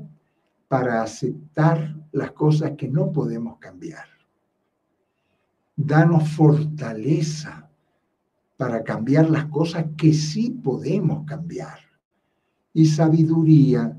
[0.68, 4.06] para aceptar las cosas que no podemos cambiar.
[5.76, 7.70] Danos fortaleza
[8.58, 11.80] para cambiar las cosas que sí podemos cambiar.
[12.74, 13.98] Y sabiduría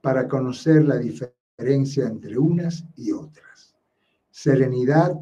[0.00, 3.47] para conocer la diferencia entre unas y otras.
[4.40, 5.18] Serenidad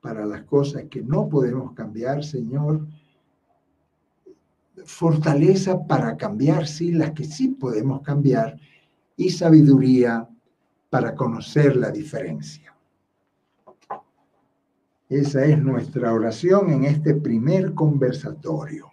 [0.00, 2.86] para las cosas que no podemos cambiar, Señor.
[4.84, 8.60] Fortaleza para cambiar, sí, las que sí podemos cambiar.
[9.16, 10.28] Y sabiduría
[10.88, 12.72] para conocer la diferencia.
[15.08, 18.92] Esa es nuestra oración en este primer conversatorio.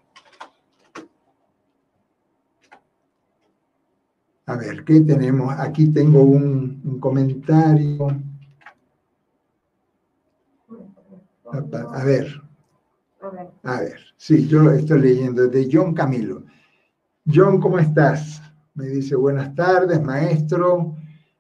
[4.47, 5.53] A ver, ¿qué tenemos?
[5.59, 8.07] Aquí tengo un, comentario.
[11.57, 12.41] A, ver.
[13.63, 16.43] A ver, sí, yo lo estoy leyendo de John Camilo.
[17.25, 18.41] John, ¿cómo estás?
[18.75, 20.95] Me dice, buenas tardes, maestro.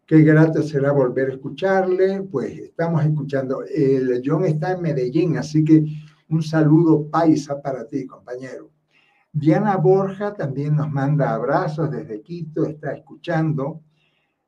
[0.05, 2.23] Qué grato será volver a escucharle.
[2.23, 3.63] Pues estamos escuchando.
[3.63, 5.85] El John está en Medellín, así que
[6.29, 8.71] un saludo paisa para ti, compañero.
[9.31, 13.81] Diana Borja también nos manda abrazos desde Quito, está escuchando.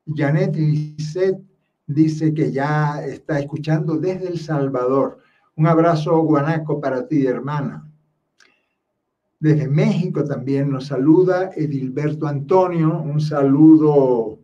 [0.04, 1.40] Janet Lisset
[1.86, 5.18] dice que ya está escuchando desde El Salvador.
[5.60, 7.86] Un abrazo guanaco para ti, hermana.
[9.38, 12.98] Desde México también nos saluda Edilberto Antonio.
[12.98, 14.38] Un saludo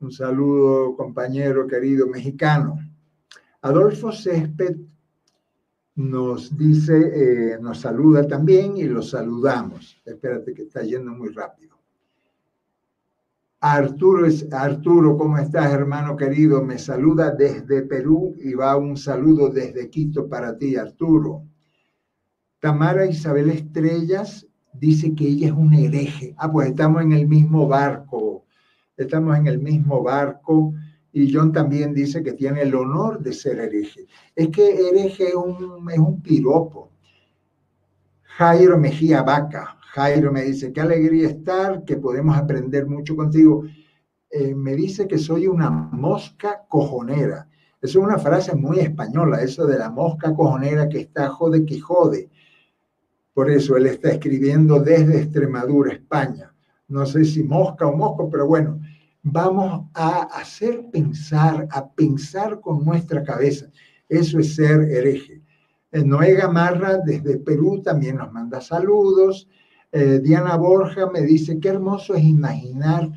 [0.00, 2.78] un saludo, compañero querido mexicano.
[3.62, 4.76] Adolfo Césped
[5.94, 6.98] nos dice,
[7.54, 10.02] eh, nos saluda también y lo saludamos.
[10.04, 11.78] Espérate que está yendo muy rápido.
[13.64, 16.64] Arturo, Arturo, ¿cómo estás, hermano querido?
[16.64, 21.44] Me saluda desde Perú y va un saludo desde Quito para ti, Arturo.
[22.58, 26.34] Tamara Isabel Estrellas dice que ella es un hereje.
[26.38, 28.46] Ah, pues estamos en el mismo barco,
[28.96, 30.74] estamos en el mismo barco
[31.12, 34.08] y John también dice que tiene el honor de ser hereje.
[34.34, 36.90] Es que hereje es un, es un piropo.
[38.24, 39.78] Jairo Mejía Vaca.
[39.94, 43.64] Jairo me dice, qué alegría estar, que podemos aprender mucho contigo.
[44.30, 47.48] Eh, me dice que soy una mosca cojonera.
[47.80, 51.80] Eso es una frase muy española, eso de la mosca cojonera que está jode que
[51.80, 52.30] jode.
[53.34, 56.52] Por eso él está escribiendo desde Extremadura, España
[56.92, 58.80] no sé si mosca o mosco, pero bueno,
[59.22, 63.66] vamos a hacer pensar, a pensar con nuestra cabeza.
[64.08, 65.42] Eso es ser hereje.
[65.90, 69.48] Eh, Noé Gamarra desde Perú también nos manda saludos.
[69.92, 73.10] Eh, Diana Borja me dice, qué hermoso es imaginar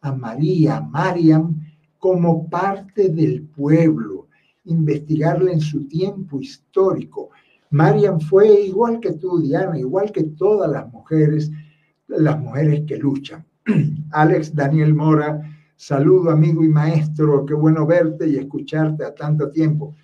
[0.00, 1.60] a María, Mariam,
[1.98, 4.28] como parte del pueblo,
[4.64, 7.30] investigarla en su tiempo histórico.
[7.70, 11.50] Mariam fue igual que tú, Diana, igual que todas las mujeres,
[12.08, 13.44] las mujeres que luchan.
[14.10, 15.42] Alex Daniel Mora,
[15.76, 19.94] saludo amigo y maestro, qué bueno verte y escucharte a tanto tiempo.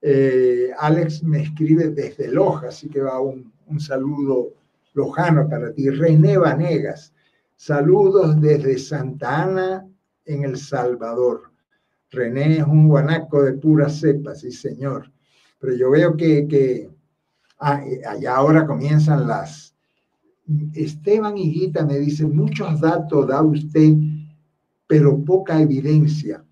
[0.00, 4.63] Eh, Alex me escribe desde Loja, así que va un, un saludo
[4.94, 5.90] lojano para ti.
[5.90, 7.12] René Vanegas,
[7.56, 9.86] saludos desde Santa Ana,
[10.24, 11.52] en El Salvador.
[12.10, 15.12] René es un guanaco de pura cepa, sí señor.
[15.58, 16.90] Pero yo veo que, que
[17.58, 19.74] ah, allá ahora comienzan las...
[20.74, 23.94] Esteban Higuita me dice, muchos datos da usted,
[24.86, 26.44] pero poca evidencia.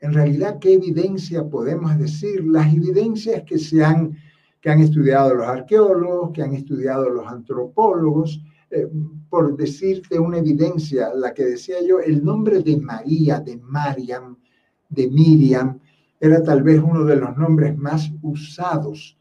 [0.00, 2.44] En realidad, ¿qué evidencia podemos decir?
[2.44, 4.16] Las evidencias que se han,
[4.60, 8.88] que han estudiado los arqueólogos, que han estudiado los antropólogos, eh,
[9.28, 14.36] por decirte una evidencia, la que decía yo, el nombre de María, de Mariam,
[14.88, 15.78] de Miriam,
[16.18, 19.16] era tal vez uno de los nombres más usados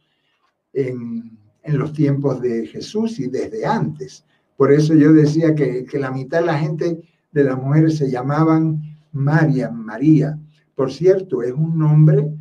[0.74, 4.24] en, en los tiempos de Jesús y desde antes.
[4.56, 8.10] Por eso yo decía que, que la mitad de la gente, de las mujeres, se
[8.10, 8.82] llamaban
[9.12, 10.40] Mariam, María.
[10.76, 12.32] Por cierto, es un nombre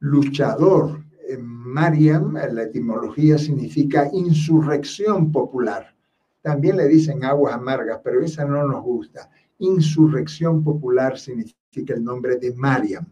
[0.00, 1.01] luchador.
[1.38, 5.94] Mariam, la etimología significa insurrección popular.
[6.40, 9.30] También le dicen aguas amargas, pero esa no nos gusta.
[9.58, 13.06] Insurrección popular significa el nombre de Mariam.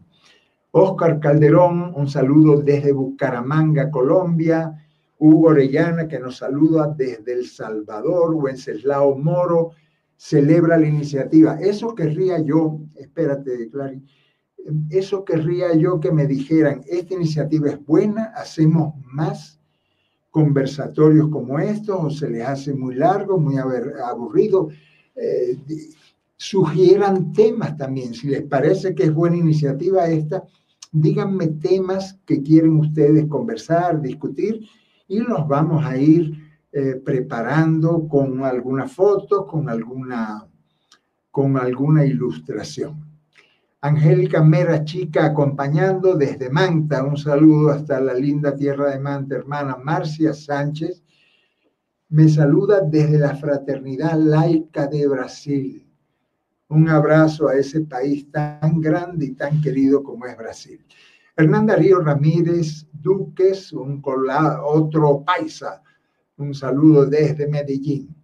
[0.71, 4.73] Oscar Calderón, un saludo desde Bucaramanga, Colombia.
[5.23, 8.33] Hugo Orellana, que nos saluda desde El Salvador.
[8.33, 9.71] Wenceslao Moro
[10.17, 11.59] celebra la iniciativa.
[11.59, 14.01] Eso querría yo, espérate, Clary,
[14.89, 19.59] eso querría yo que me dijeran, esta iniciativa es buena, hacemos más
[20.29, 24.69] conversatorios como estos o se les hace muy largo, muy aburrido.
[25.15, 25.57] Eh,
[26.37, 28.13] sugieran temas también.
[28.13, 30.43] Si les parece que es buena iniciativa esta,
[30.91, 34.67] díganme temas que quieren ustedes conversar, discutir
[35.07, 36.33] y los vamos a ir
[36.71, 40.47] eh, preparando con alguna foto, con alguna,
[41.29, 43.10] con alguna ilustración.
[43.83, 47.03] Angélica Mera Chica acompañando desde Manta.
[47.03, 51.01] Un saludo hasta la linda tierra de Manta, hermana Marcia Sánchez.
[52.09, 55.87] Me saluda desde la Fraternidad Laica de Brasil.
[56.69, 60.85] Un abrazo a ese país tan grande y tan querido como es Brasil.
[61.35, 63.99] Hernán Darío Ramírez Duques, un
[64.63, 65.81] otro paisa.
[66.37, 68.20] Un saludo desde Medellín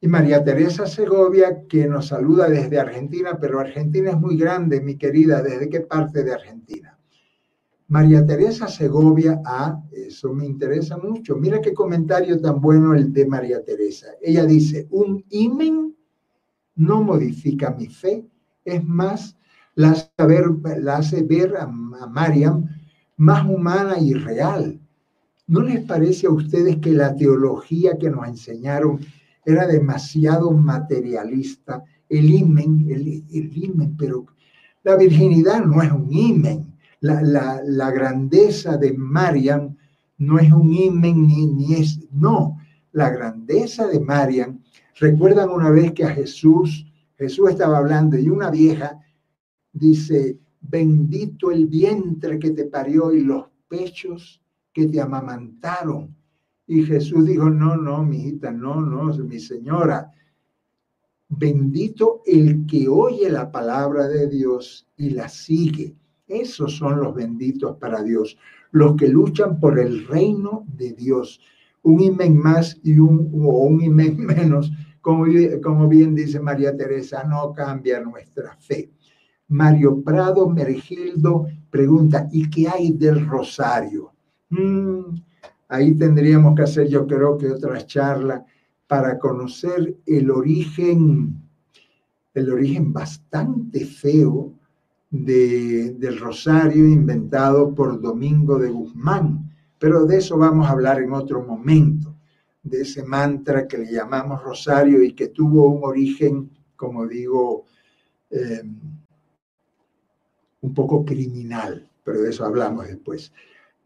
[0.00, 4.96] y María Teresa Segovia, que nos saluda desde Argentina, pero Argentina es muy grande, mi
[4.96, 6.98] querida, ¿desde qué parte de Argentina?
[7.88, 11.36] María Teresa Segovia, ah, eso me interesa mucho.
[11.36, 14.08] Mira qué comentario tan bueno el de María Teresa.
[14.20, 15.96] Ella dice, un imen
[16.74, 18.26] no modifica mi fe,
[18.64, 19.36] es más,
[19.76, 20.50] la hace ver,
[21.24, 22.68] ver a Mariam
[23.16, 24.80] más humana y real.
[25.46, 28.98] ¿No les parece a ustedes que la teología que nos enseñaron
[29.46, 31.82] era demasiado materialista.
[32.08, 34.26] El imen, el, imen, pero
[34.82, 36.74] la virginidad no es un imen.
[37.00, 37.22] La,
[37.64, 39.76] la, grandeza de Mariam
[40.18, 42.58] no es un imen ni, ni es, no,
[42.92, 44.60] la grandeza de Mariam.
[44.98, 46.86] Recuerdan una vez que a Jesús,
[47.16, 48.98] Jesús estaba hablando y una vieja
[49.72, 54.42] dice, bendito el vientre que te parió y los pechos
[54.72, 56.14] que te amamantaron.
[56.66, 60.12] Y Jesús dijo, no, no, mi hijita, no, no, mi señora.
[61.28, 65.94] Bendito el que oye la palabra de Dios y la sigue.
[66.26, 68.36] Esos son los benditos para Dios,
[68.72, 71.40] los que luchan por el reino de Dios.
[71.82, 75.26] Un imen más y un, o un imen menos, como,
[75.62, 78.90] como bien dice María Teresa, no cambia nuestra fe.
[79.48, 84.12] Mario Prado Mergildo pregunta, ¿y qué hay del rosario?
[84.50, 85.14] Mm,
[85.68, 88.44] Ahí tendríamos que hacer, yo creo que otra charla
[88.86, 91.42] para conocer el origen,
[92.34, 94.52] el origen bastante feo
[95.10, 99.50] del rosario inventado por Domingo de Guzmán.
[99.78, 102.14] Pero de eso vamos a hablar en otro momento,
[102.62, 107.64] de ese mantra que le llamamos rosario y que tuvo un origen, como digo,
[108.30, 108.62] eh,
[110.60, 113.32] un poco criminal, pero de eso hablamos después.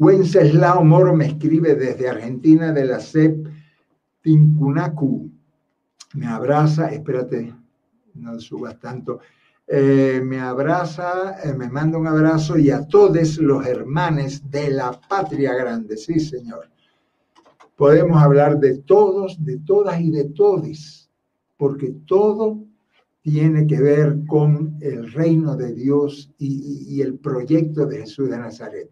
[0.01, 3.46] Wenceslao Moro me escribe desde Argentina de la CEP
[4.22, 5.30] Tincunacu.
[6.14, 7.55] Me abraza, espérate,
[8.14, 9.20] no subas tanto.
[9.66, 14.98] Eh, me abraza, eh, me manda un abrazo y a todos los hermanos de la
[15.07, 15.98] patria grande.
[15.98, 16.70] Sí, señor.
[17.76, 21.11] Podemos hablar de todos, de todas y de todes,
[21.59, 22.64] porque todo
[23.20, 28.90] tiene que ver con el reino de Dios y, el proyecto de Jesús de Nazaret.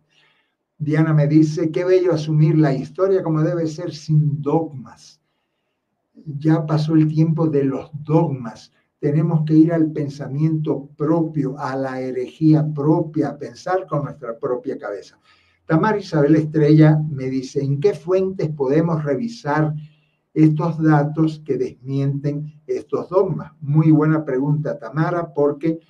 [0.79, 5.21] Diana me dice, qué bello asumir la historia como debe ser sin dogmas.
[6.15, 8.73] Ya pasó el tiempo de los dogmas.
[9.01, 14.79] Tenemos que ir al pensamiento propio, a la herejía propia, a pensar con nuestra propia
[14.79, 15.19] cabeza.
[15.67, 19.75] Tamar Isabel Estrella me dice, ¿en qué fuentes podemos revisar
[20.33, 23.53] estos datos que desmienten estos dogmas?
[23.61, 25.81] Muy buena pregunta, Tamara, porque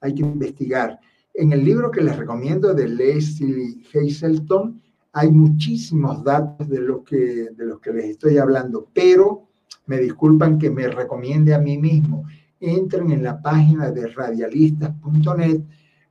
[0.00, 1.00] hay que investigar.
[1.36, 4.80] En el libro que les recomiendo de Leslie Hazelton
[5.12, 9.48] hay muchísimos datos de lo que, de los que les estoy hablando, pero
[9.86, 12.24] me disculpan que me recomiende a mí mismo.
[12.60, 15.60] Entren en la página de radialistas.net,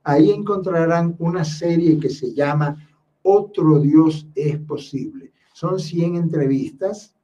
[0.02, 2.76] ahí encontrarán una serie que se llama
[3.22, 5.32] otro Dios es posible.
[5.54, 7.14] Son 100 entrevistas,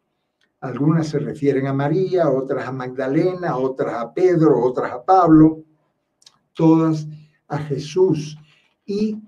[0.63, 5.65] algunas se refieren a María, otras a Magdalena, otras a Pedro, otras a Pablo,
[6.55, 7.07] todas
[7.51, 8.39] a Jesús.
[8.87, 9.19] Y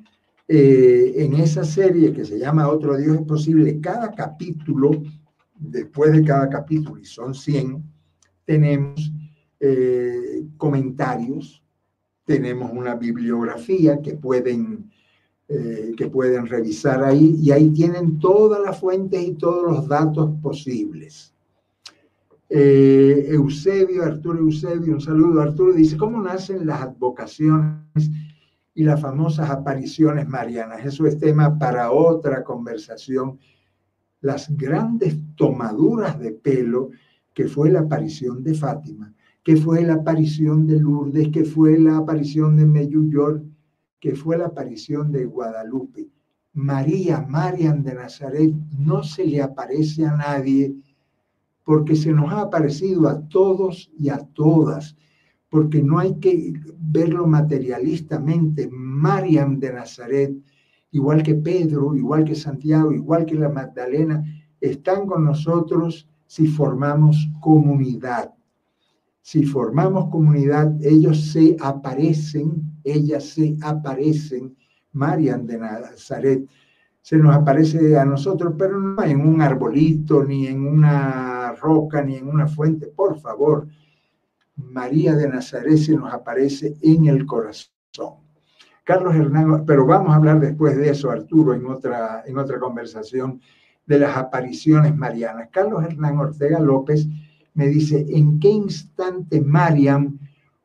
[0.49, 4.91] eh, en esa serie que se llama Otro Dios es posible, cada capítulo,
[5.55, 7.83] después de cada capítulo, y son 100,
[8.45, 9.13] tenemos
[9.61, 11.63] eh, comentarios,
[12.25, 14.91] tenemos una bibliografía que pueden
[15.55, 20.31] eh, que pueden revisar ahí y ahí tienen todas las fuentes y todos los datos
[20.41, 21.32] posibles.
[22.55, 25.41] Eh, Eusebio, Arturo Eusebio, un saludo.
[25.41, 28.11] Arturo dice, ¿cómo nacen las advocaciones
[28.75, 30.85] y las famosas apariciones marianas?
[30.85, 33.39] Eso es tema para otra conversación.
[34.21, 36.91] Las grandes tomaduras de pelo
[37.33, 41.97] que fue la aparición de Fátima, que fue la aparición de Lourdes, que fue la
[41.97, 43.43] aparición de Meyuyor,
[43.99, 46.11] que fue la aparición de Guadalupe.
[46.53, 50.77] María, Marian de Nazaret, no se le aparece a nadie
[51.65, 54.97] porque se nos ha aparecido a todos y a todas,
[55.49, 58.69] porque no hay que verlo materialistamente.
[58.73, 60.35] Mariam de Nazaret,
[60.91, 64.25] igual que Pedro, igual que Santiago, igual que la Magdalena,
[64.61, 68.33] están con nosotros si formamos comunidad.
[69.21, 74.57] Si formamos comunidad, ellos se aparecen ellas se aparecen,
[74.93, 76.49] Marian de Nazaret,
[77.03, 82.17] se nos aparece a nosotros, pero no en un arbolito, ni en una roca, ni
[82.17, 83.67] en una fuente, por favor.
[84.55, 88.23] María de Nazaret se nos aparece en el corazón.
[88.85, 93.41] Carlos Hernán, pero vamos a hablar después de eso, Arturo, en otra, en otra conversación
[93.85, 95.49] de las apariciones marianas.
[95.51, 97.09] Carlos Hernán Ortega López
[97.55, 100.19] me dice, ¿en qué instante Mariam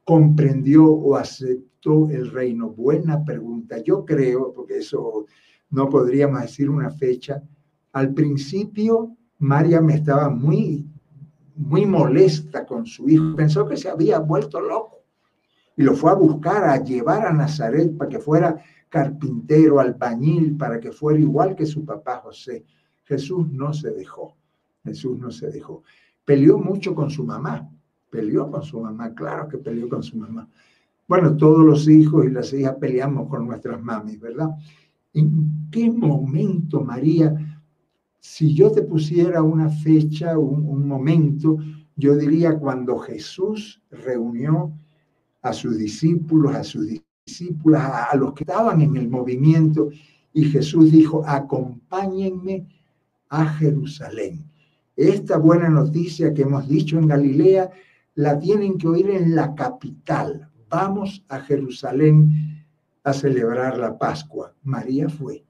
[0.03, 2.69] comprendió o aceptó el reino?
[2.69, 3.79] Buena pregunta.
[3.79, 5.25] Yo creo, porque eso
[5.69, 7.41] no podríamos decir una fecha,
[7.93, 10.85] al principio María me estaba muy,
[11.55, 13.35] muy molesta con su hijo.
[13.35, 15.03] Pensó que se había vuelto loco
[15.75, 20.79] y lo fue a buscar, a llevar a Nazaret para que fuera carpintero, albañil, para
[20.79, 22.65] que fuera igual que su papá José.
[23.05, 24.35] Jesús no se dejó.
[24.83, 25.83] Jesús no se dejó.
[26.25, 27.69] Peleó mucho con su mamá.
[28.09, 30.47] Peleó con su mamá, claro que peleó con su mamá.
[31.07, 34.49] Bueno, todos los hijos y las hijas peleamos con nuestras mamis, ¿verdad?
[35.13, 37.35] ¿En qué momento, María,
[38.19, 41.57] si yo te pusiera una fecha, un, momento,
[41.95, 44.71] yo diría cuando Jesús reunió
[45.41, 46.87] a sus discípulos, a sus
[47.25, 49.89] discípulas, a, a los que estaban en el movimiento,
[50.33, 52.67] y Jesús dijo, acompáñenme
[53.29, 54.45] a Jerusalén.
[54.95, 57.69] Esta buena noticia que hemos dicho en Galilea,
[58.15, 62.46] la tienen que oír en la capital, vamos a Jerusalén
[63.07, 64.53] a celebrar la Pascua.
[64.63, 65.45] María fue.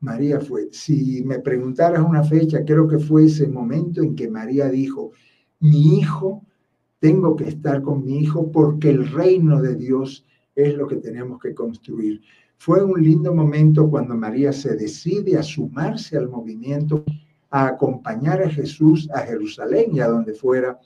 [0.00, 0.68] María fue.
[0.72, 5.12] Si me preguntaras una fecha, creo que fue ese momento en que María dijo,
[5.60, 6.44] mi hijo,
[6.98, 10.26] tengo que estar con mi hijo porque el reino de Dios
[10.56, 12.20] es lo que tenemos que construir.
[12.56, 17.04] Fue un lindo momento cuando María se decide a sumarse al movimiento,
[17.48, 20.80] a acompañar a Jesús a Jerusalén y a donde fuera.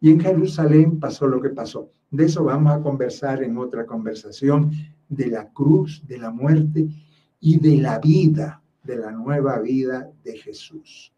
[0.00, 1.90] Y en Jerusalén pasó lo que pasó.
[2.12, 4.70] De eso vamos a conversar en otra conversación,
[5.14, 6.88] de la cruz, de la muerte
[7.40, 11.12] y de la vida, de la nueva vida de Jesús.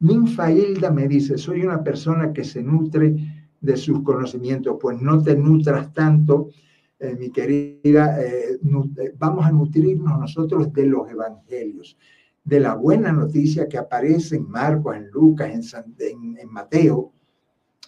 [0.00, 3.16] Ninfailda me dice, soy una persona que se nutre
[3.60, 6.50] de sus conocimientos, pues no te nutras tanto,
[6.98, 11.96] eh, mi querida, eh, eh, vamos a nutrirnos nosotros de los evangelios,
[12.44, 15.50] de la buena noticia que aparece en Marcos, en Lucas,
[15.98, 17.12] en, en Mateo,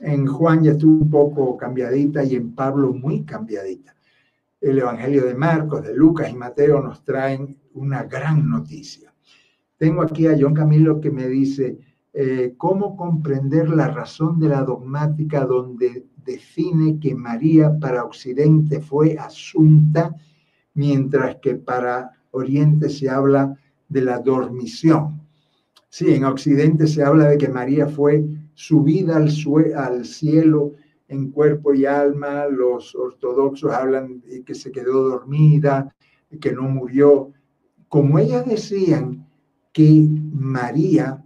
[0.00, 3.94] en Juan ya estuvo un poco cambiadita y en Pablo muy cambiadita.
[4.66, 9.14] El Evangelio de Marcos, de Lucas y Mateo nos traen una gran noticia.
[9.76, 11.78] Tengo aquí a John Camilo que me dice,
[12.12, 19.16] eh, cómo comprender la razón de la dogmática donde define que María para Occidente fue
[19.16, 20.16] asunta,
[20.74, 23.56] mientras que para Oriente se habla
[23.88, 25.20] de la dormición.
[25.88, 29.30] Sí, en Occidente se habla de que María fue subida al,
[29.76, 30.72] al cielo
[31.08, 35.94] en cuerpo y alma, los ortodoxos hablan de que se quedó dormida,
[36.40, 37.32] que no murió.
[37.88, 39.26] Como ellas decían
[39.72, 41.22] que María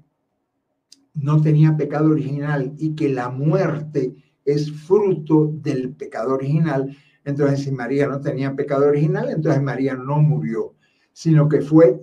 [1.15, 4.15] no tenía pecado original y que la muerte
[4.45, 10.21] es fruto del pecado original, entonces si María no tenía pecado original, entonces María no
[10.21, 10.75] murió,
[11.13, 12.01] sino que fue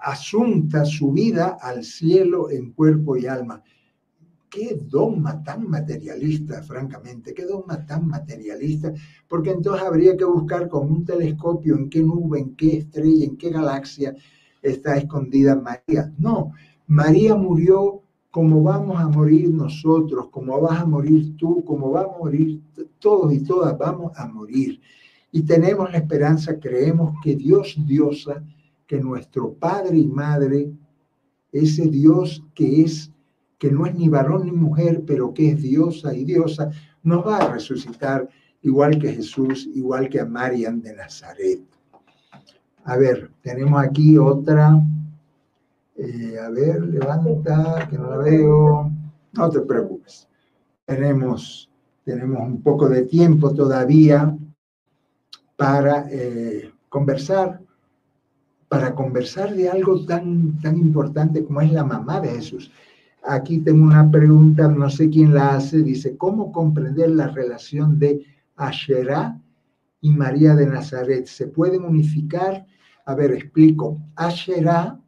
[0.00, 3.62] asunta, subida al cielo en cuerpo y alma.
[4.54, 8.92] Qué dogma tan materialista, francamente, qué dogma tan materialista,
[9.26, 13.36] porque entonces habría que buscar con un telescopio en qué nube, en qué estrella, en
[13.36, 14.14] qué galaxia
[14.62, 16.12] está escondida María.
[16.18, 16.52] No,
[16.86, 22.18] María murió como vamos a morir nosotros, como vas a morir tú, como vamos a
[22.20, 22.60] morir
[23.00, 24.80] todos y todas, vamos a morir.
[25.32, 28.40] Y tenemos la esperanza, creemos que Dios diosa,
[28.86, 30.70] que nuestro Padre y Madre,
[31.50, 33.10] ese Dios que es
[33.64, 36.70] que no es ni varón ni mujer, pero que es diosa y diosa,
[37.02, 38.28] nos va a resucitar
[38.60, 41.62] igual que Jesús, igual que a Marian de Nazaret.
[42.84, 44.78] A ver, tenemos aquí otra.
[45.96, 48.90] Eh, a ver, levanta, que no la veo.
[49.32, 50.28] No te preocupes.
[50.84, 51.70] Tenemos,
[52.04, 54.36] tenemos un poco de tiempo todavía
[55.56, 57.62] para eh, conversar,
[58.68, 62.70] para conversar de algo tan, tan importante como es la mamá de Jesús.
[63.26, 68.26] Aquí tengo una pregunta, no sé quién la hace, dice, ¿cómo comprender la relación de
[68.54, 69.40] Asherá
[70.02, 71.26] y María de Nazaret?
[71.26, 72.66] ¿Se pueden unificar?
[73.06, 73.98] A ver, explico.
[74.14, 75.00] Asherá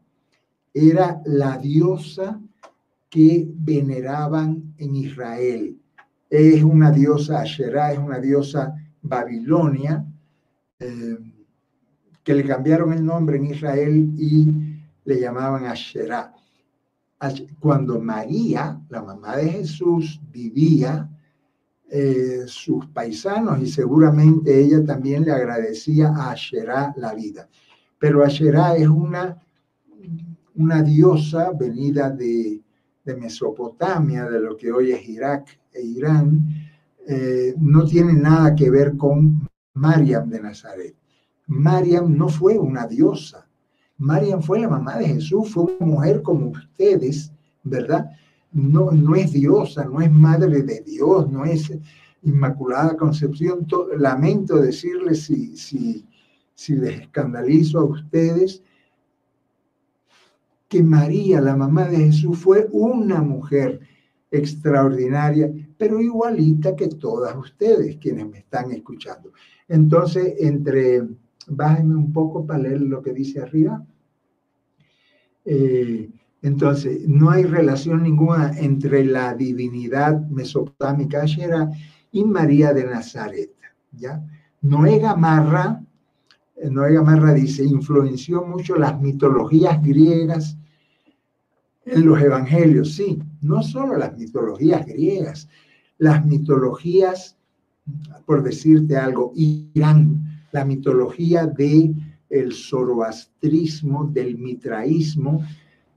[0.73, 2.41] era la diosa
[3.11, 5.79] que veneraban en Israel.
[6.31, 10.07] Es una diosa, Asherá es una diosa babilonia,
[10.79, 11.19] eh,
[12.25, 16.36] que le cambiaron el nombre en Israel y le llamaban Asherá
[17.61, 21.09] cuando María, la mamá de Jesús, vivía,
[21.89, 27.49] eh, sus paisanos y seguramente ella también le agradecía a Asherá la vida.
[27.99, 29.41] Pero Asherá es una,
[30.57, 32.61] una diosa venida de,
[33.05, 36.41] Mesopotamia, de lo que hoy es Irak e Irán,
[37.07, 40.97] eh, no tiene nada que ver con Mariam de Nazaret.
[41.47, 43.46] Mariam no fue una diosa,
[43.99, 47.33] Mariam fue la mamá de Jesús, fue una mujer como ustedes,
[47.63, 48.11] ¿verdad?
[48.53, 51.73] No, no es diosa, no es madre de Dios, no es
[52.23, 53.67] Inmaculada Concepción.
[53.97, 56.05] lamento decirles si, si,
[56.55, 58.63] si les escandalizo a ustedes
[60.69, 63.81] que María, la mamá de Jesús, fue una mujer
[64.31, 69.33] extraordinaria, pero igualita que todas ustedes quienes me están escuchando.
[69.69, 71.05] Entonces, entre
[71.49, 73.85] Bájenme un poco para leer lo que dice arriba.
[75.45, 76.11] Eh,
[76.43, 81.71] entonces, no hay relación ninguna entre la divinidad mesopotámica Ashera
[82.13, 83.51] y María de Nazaret.
[83.93, 84.25] ¿ya?
[84.63, 85.83] Noé Gamarra,
[86.57, 90.57] eh, Noé Gamarra dice, influenció mucho las mitologías griegas
[91.85, 92.95] en los evangelios.
[92.95, 95.49] Sí, no solo las mitologías griegas,
[95.99, 97.37] las mitologías,
[98.25, 101.95] por decirte algo, Irán, la mitología de
[102.29, 105.45] el zoroastrismo, del mitraísmo.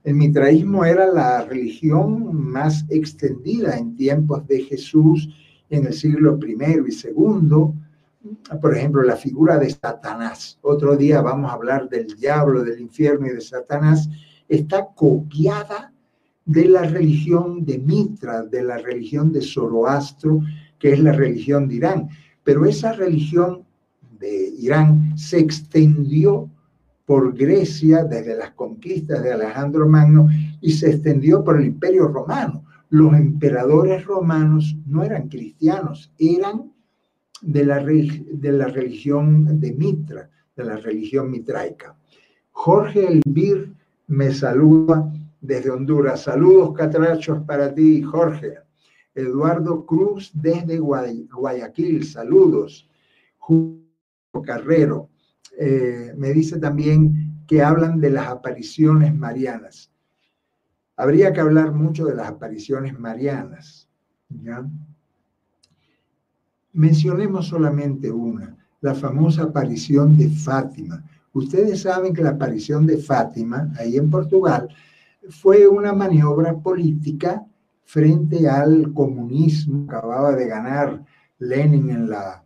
[0.04, 5.28] El mitraísmo era la religión más extendida en tiempos de Jesús
[5.68, 7.50] en el siglo I y II.
[8.60, 10.58] Por ejemplo, la figura de Satanás.
[10.62, 14.08] Otro día vamos a hablar del diablo, del infierno y de Satanás.
[14.48, 15.92] Está copiada
[16.44, 20.40] de la religión de Mitra, de la religión de Zoroastro,
[20.78, 22.08] que es la religión de Irán.
[22.42, 23.64] Pero esa religión
[24.20, 26.48] de Irán se extendió
[27.06, 30.28] por Grecia desde las conquistas de Alejandro Magno
[30.60, 32.64] y se extendió por el imperio romano.
[32.90, 36.72] Los emperadores romanos no eran cristianos, eran
[37.40, 41.96] de la, de la religión de Mitra, de la religión mitraica.
[42.52, 43.72] Jorge Elvir
[44.06, 45.10] me saluda
[45.40, 46.24] desde Honduras.
[46.24, 48.54] Saludos catrachos para ti, Jorge.
[49.14, 52.88] Eduardo Cruz desde Guayaquil, saludos.
[54.38, 55.10] Carrero.
[55.58, 59.90] Eh, me dice también que hablan de las apariciones marianas.
[60.96, 63.88] Habría que hablar mucho de las apariciones marianas.
[66.72, 71.02] Mencionemos solamente una, la famosa aparición de Fátima.
[71.32, 74.68] Ustedes saben que la aparición de Fátima, ahí en Portugal,
[75.28, 77.44] fue una maniobra política
[77.84, 79.86] frente al comunismo.
[79.88, 81.04] Acababa de ganar
[81.38, 82.44] Lenin en, la,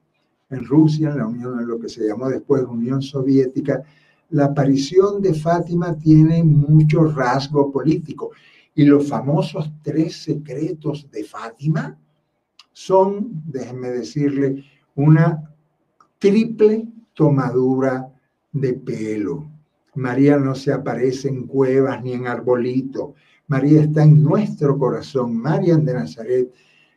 [0.55, 3.83] en Rusia, en la Unión, lo que se llamó después Unión Soviética.
[4.31, 8.31] La aparición de Fátima tiene mucho rasgo político
[8.75, 11.97] y los famosos tres secretos de Fátima
[12.73, 14.65] son, déjenme decirle,
[14.97, 15.51] una
[16.19, 18.13] triple tomadura
[18.53, 19.49] de pelo.
[19.95, 23.15] María no se aparece en cuevas ni en arbolito.
[23.47, 25.37] María está en nuestro corazón.
[25.37, 26.53] María de Nazaret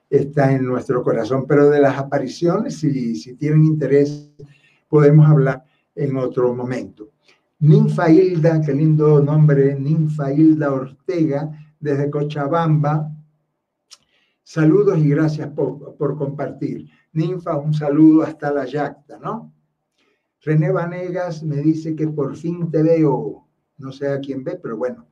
[0.09, 1.45] está en nuestro corazón.
[1.47, 4.31] Pero de las apariciones, si, si tienen interés,
[4.87, 5.63] podemos hablar
[5.95, 7.11] en otro momento.
[7.59, 11.49] Ninfa Hilda, qué lindo nombre, Ninfa Hilda Ortega,
[11.79, 13.11] desde Cochabamba.
[14.43, 16.87] Saludos y gracias por, por compartir.
[17.13, 19.53] Ninfa, un saludo hasta la yacta, ¿no?
[20.41, 23.47] René Vanegas me dice que por fin te veo,
[23.77, 25.07] no sé a quién ve, pero bueno.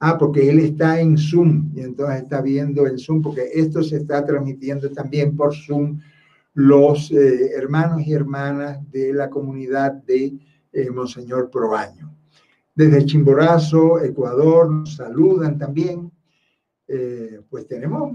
[0.00, 3.96] Ah, porque él está en Zoom y entonces está viendo en Zoom, porque esto se
[3.96, 6.00] está transmitiendo también por Zoom
[6.54, 10.38] los eh, hermanos y hermanas de la comunidad de
[10.72, 12.14] eh, Monseñor Probaño.
[12.74, 16.12] Desde Chimborazo, Ecuador, nos saludan también.
[16.86, 18.12] Eh, pues tenemos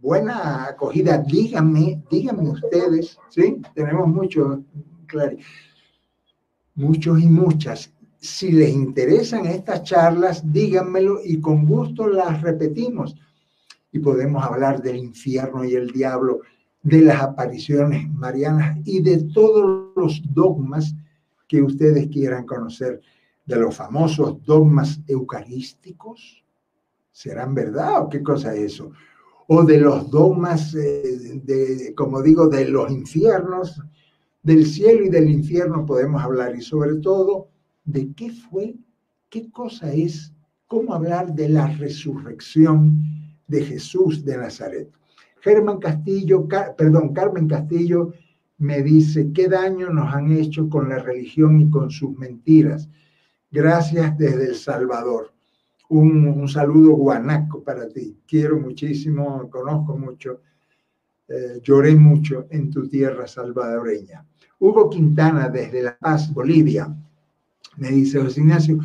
[0.00, 1.18] buena acogida.
[1.18, 3.62] Díganme, díganme ustedes, ¿sí?
[3.74, 4.64] Tenemos mucho,
[5.06, 5.36] claro
[6.74, 7.92] muchos y muchas.
[8.24, 13.14] Si les interesan estas charlas, díganmelo y con gusto las repetimos.
[13.92, 16.40] Y podemos hablar del infierno y el diablo,
[16.82, 20.94] de las apariciones marianas y de todos los dogmas
[21.46, 23.02] que ustedes quieran conocer,
[23.44, 26.42] de los famosos dogmas eucarísticos.
[27.12, 28.90] ¿Serán verdad o qué cosa es eso?
[29.48, 33.78] O de los dogmas, eh, de, como digo, de los infiernos,
[34.42, 37.52] del cielo y del infierno podemos hablar y sobre todo
[37.84, 38.74] de qué fue,
[39.28, 40.32] qué cosa es,
[40.66, 43.02] cómo hablar de la resurrección
[43.46, 44.90] de Jesús de Nazaret.
[45.40, 48.12] Germán Castillo, perdón, Carmen Castillo
[48.58, 52.88] me dice, ¿qué daño nos han hecho con la religión y con sus mentiras?
[53.50, 55.32] Gracias desde El Salvador.
[55.90, 58.16] Un, saludo guanaco para ti.
[58.26, 60.40] Quiero muchísimo, conozco mucho,
[61.28, 64.24] eh, lloré mucho en tu tierra salvadoreña.
[64.58, 66.88] Hugo Quintana desde La Paz, Bolivia,
[67.76, 68.78] me dice José Ignacio,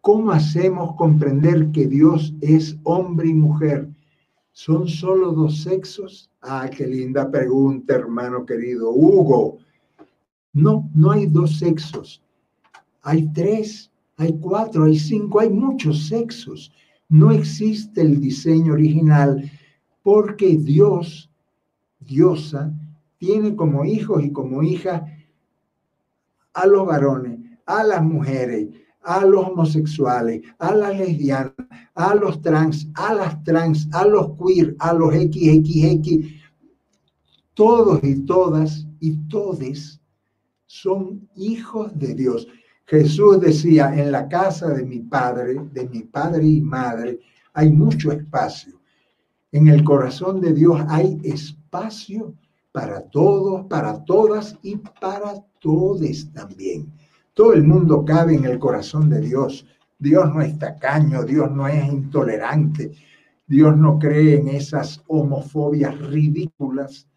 [0.00, 3.88] ¿cómo hacemos comprender que Dios es hombre y mujer?
[4.52, 6.30] ¿Son solo dos sexos?
[6.42, 8.90] Ah, qué linda pregunta, hermano querido.
[8.90, 9.58] Hugo,
[10.52, 12.22] no, no hay dos sexos.
[13.02, 16.72] Hay tres, hay cuatro, hay cinco, hay muchos sexos.
[17.08, 19.50] No existe el diseño original
[20.02, 21.30] porque Dios,
[22.00, 22.74] diosa,
[23.18, 25.02] tiene como hijos y como hijas
[26.54, 27.31] a los varones,
[27.78, 28.68] a las mujeres,
[29.02, 31.54] a los homosexuales, a las lesbianas,
[31.94, 36.42] a los trans, a las trans, a los queer, a los XXX,
[37.54, 40.00] todos y todas y todes
[40.66, 42.46] son hijos de Dios.
[42.86, 47.20] Jesús decía, en la casa de mi padre, de mi padre y madre,
[47.54, 48.80] hay mucho espacio.
[49.50, 52.34] En el corazón de Dios hay espacio
[52.72, 56.90] para todos, para todas y para todos también.
[57.34, 59.66] Todo el mundo cabe en el corazón de Dios.
[59.98, 62.92] Dios no es tacaño, Dios no es intolerante,
[63.46, 67.08] Dios no cree en esas homofobias ridículas.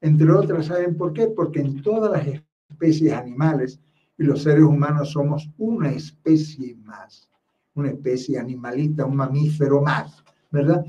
[0.00, 1.28] Entre otras, ¿saben por qué?
[1.28, 3.80] Porque en todas las especies animales
[4.18, 7.30] y los seres humanos somos una especie más,
[7.74, 10.84] una especie animalita, un mamífero más, ¿verdad?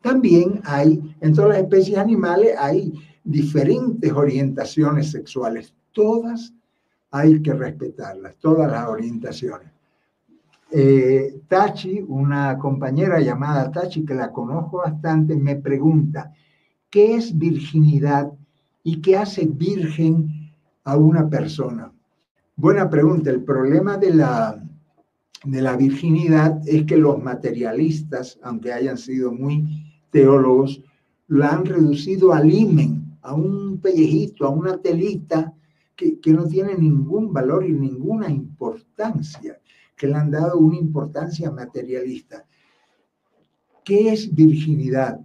[0.00, 2.94] También hay, en todas las especies animales hay
[3.24, 5.74] diferentes orientaciones sexuales.
[5.92, 6.54] Todas
[7.10, 9.70] hay que respetarlas, todas las orientaciones.
[10.70, 16.32] Eh, Tachi, una compañera llamada Tachi, que la conozco bastante, me pregunta,
[16.90, 18.30] ¿qué es virginidad
[18.82, 20.52] y qué hace virgen
[20.84, 21.90] a una persona?
[22.56, 23.30] Buena pregunta.
[23.30, 24.62] El problema de la,
[25.44, 29.64] de la virginidad es que los materialistas, aunque hayan sido muy
[30.10, 30.82] teólogos,
[31.28, 35.54] la han reducido al imen, a un pellejito, a una telita
[35.98, 39.60] que, no tiene ningún valor y ninguna importancia,
[39.96, 42.44] que le han dado una importancia materialista.
[43.84, 45.20] ¿Qué es virginidad?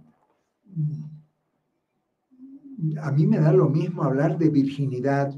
[3.00, 5.32] A mí me da lo mismo hablar de virginidad,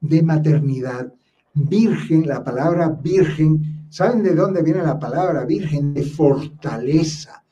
[0.00, 1.12] de maternidad.
[1.54, 5.94] Virgen, la palabra virgen, ¿saben de dónde viene la palabra virgen?
[5.94, 7.44] De fortaleza.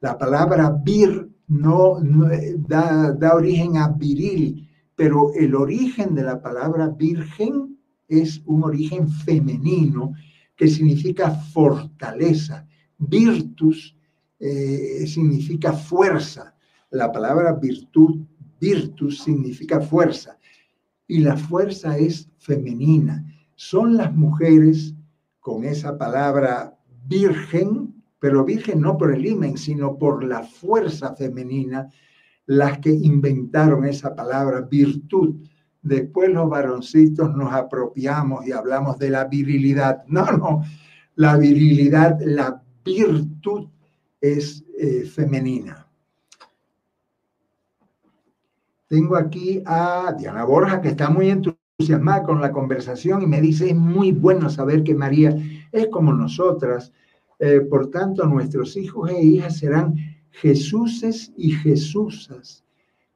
[0.00, 1.98] La palabra vir no,
[2.66, 4.67] da, da origen a viril,
[4.98, 7.78] pero el origen de la palabra virgen
[8.08, 10.12] es un origen femenino
[10.56, 12.66] que significa fortaleza,
[12.98, 13.96] virtus
[14.40, 16.52] eh, significa fuerza.
[16.90, 18.26] La palabra virtud,
[18.60, 20.36] virtus significa fuerza.
[21.06, 23.24] Y la fuerza es femenina.
[23.54, 24.96] Son las mujeres
[25.38, 26.76] con esa palabra
[27.06, 31.88] virgen, pero virgen no por el imen, sino por la fuerza femenina,
[32.48, 35.36] las que inventaron esa palabra virtud.
[35.82, 40.02] Después los varoncitos nos apropiamos y hablamos de la virilidad.
[40.06, 40.62] No, no,
[41.16, 43.68] la virilidad, la virtud
[44.18, 45.86] es eh, femenina.
[48.86, 53.68] Tengo aquí a Diana Borja, que está muy entusiasmada con la conversación y me dice,
[53.68, 55.36] es muy bueno saber que María
[55.70, 56.94] es como nosotras.
[57.38, 59.96] Eh, por tanto, nuestros hijos e hijas serán
[60.30, 62.64] Jesuses y Jesusas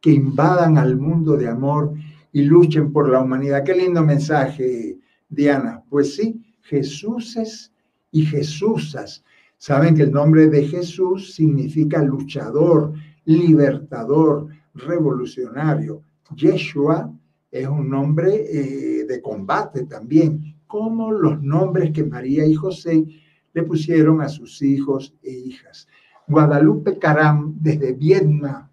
[0.00, 1.94] que invadan al mundo de amor
[2.32, 3.64] y luchen por la humanidad.
[3.64, 4.98] Qué lindo mensaje,
[5.28, 5.82] Diana.
[5.88, 7.72] Pues sí, Jesuses
[8.10, 9.24] y Jesusas.
[9.56, 12.94] Saben que el nombre de Jesús significa luchador,
[13.24, 16.02] libertador, revolucionario.
[16.34, 17.12] Yeshua
[17.50, 23.04] es un nombre eh, de combate también, como los nombres que María y José
[23.52, 25.86] le pusieron a sus hijos e hijas.
[26.26, 28.68] Guadalupe Caram, desde Vietnam,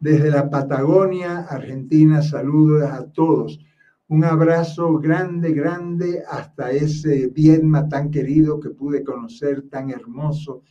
[0.00, 3.60] desde la Patagonia, Argentina, saludos a todos.
[4.08, 10.62] Un abrazo grande, grande hasta ese Vietnam tan querido que pude conocer, tan hermoso,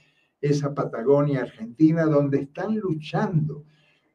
[0.42, 3.64] esa Patagonia Argentina, donde están luchando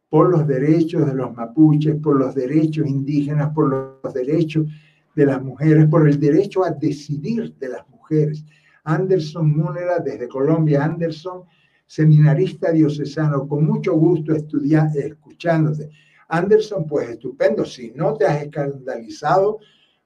[0.09, 3.69] por los derechos de los mapuches, por los derechos indígenas, por
[4.03, 4.67] los derechos
[5.15, 8.45] de las mujeres, por el derecho a decidir de las mujeres.
[8.85, 11.43] Anderson Múnera, desde Colombia, Anderson,
[11.87, 15.91] seminarista diocesano, con mucho gusto estudiar, escuchándote.
[16.29, 19.59] Anderson, pues estupendo, si no te has escandalizado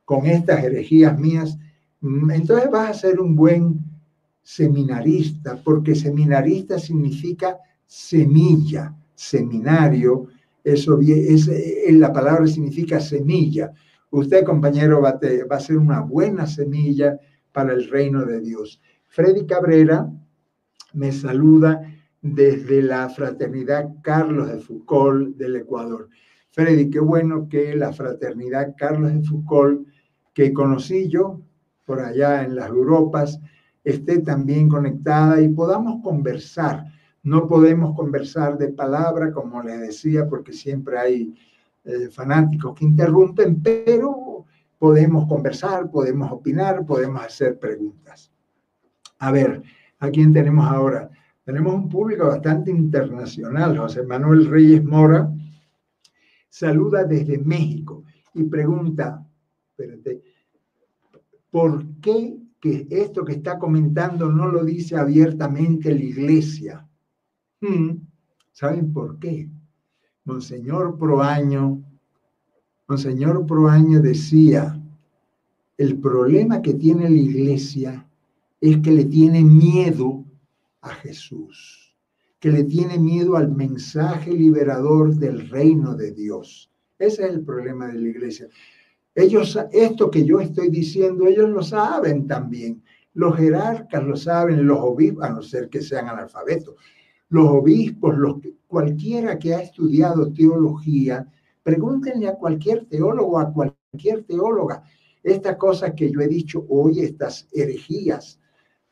[0.05, 1.57] con estas herejías mías,
[2.01, 3.81] mm, entonces vas a ser un buen
[4.43, 10.27] seminarista, porque seminarista significa semilla, seminario,
[10.65, 11.49] eso es,
[11.93, 13.73] la palabra significa semilla.
[14.11, 15.19] Usted, compañero, va
[15.51, 17.19] a ser una buena semilla
[17.57, 18.83] para el reino de Dios.
[19.09, 20.13] Freddy Cabrera
[20.93, 21.81] me saluda
[22.21, 26.11] desde la fraternidad Carlos de Foucault del Ecuador.
[26.51, 29.89] Freddy, qué bueno que la fraternidad Carlos de Foucault,
[30.35, 31.41] que conocí yo
[31.87, 33.41] por allá en las Europas,
[33.83, 36.85] esté también conectada y podamos conversar.
[37.23, 41.35] No podemos conversar de palabra, como les decía, porque siempre hay
[41.87, 44.26] eh, fanáticos que interrumpen, pero
[44.79, 48.31] podemos conversar, podemos opinar, podemos hacer preguntas.
[49.19, 49.63] A ver,
[49.99, 51.11] ¿A quién tenemos ahora?
[51.45, 53.79] Tenemos un público bastante internacional.
[53.79, 55.33] José Manuel Reyes Mora
[56.49, 58.05] saluda desde México
[58.35, 59.27] y pregunta,
[61.51, 66.89] ¿por qué que esto que está comentando no lo dice abiertamente la iglesia?
[67.61, 67.93] Hmm,
[68.53, 69.49] ¿Saben por qué?
[70.25, 71.83] Monseñor Proaño,
[72.89, 74.81] Monseñor Proaño decía,
[75.77, 78.09] el problema que tiene la iglesia
[78.61, 80.25] es que le tiene miedo
[80.83, 81.97] a Jesús,
[82.39, 86.71] que le tiene miedo al mensaje liberador del reino de Dios.
[86.97, 88.49] Ese es el problema de la iglesia.
[89.17, 92.83] Ellos, esto que yo estoy diciendo, ellos lo saben también.
[93.15, 96.77] Los jerarcas lo saben, los obispos, a no ser que sean analfabetos.
[97.31, 98.37] Los obispos, los,
[98.69, 101.27] cualquiera que ha estudiado teología,
[101.67, 104.85] pregúntenle a cualquier teólogo, a cualquier teóloga,
[105.21, 108.39] estas cosas que yo he dicho hoy, estas herejías,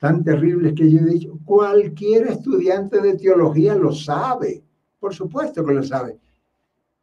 [0.00, 4.64] tan terribles que yo he dicho, cualquier estudiante de teología lo sabe,
[4.98, 6.18] por supuesto que lo sabe.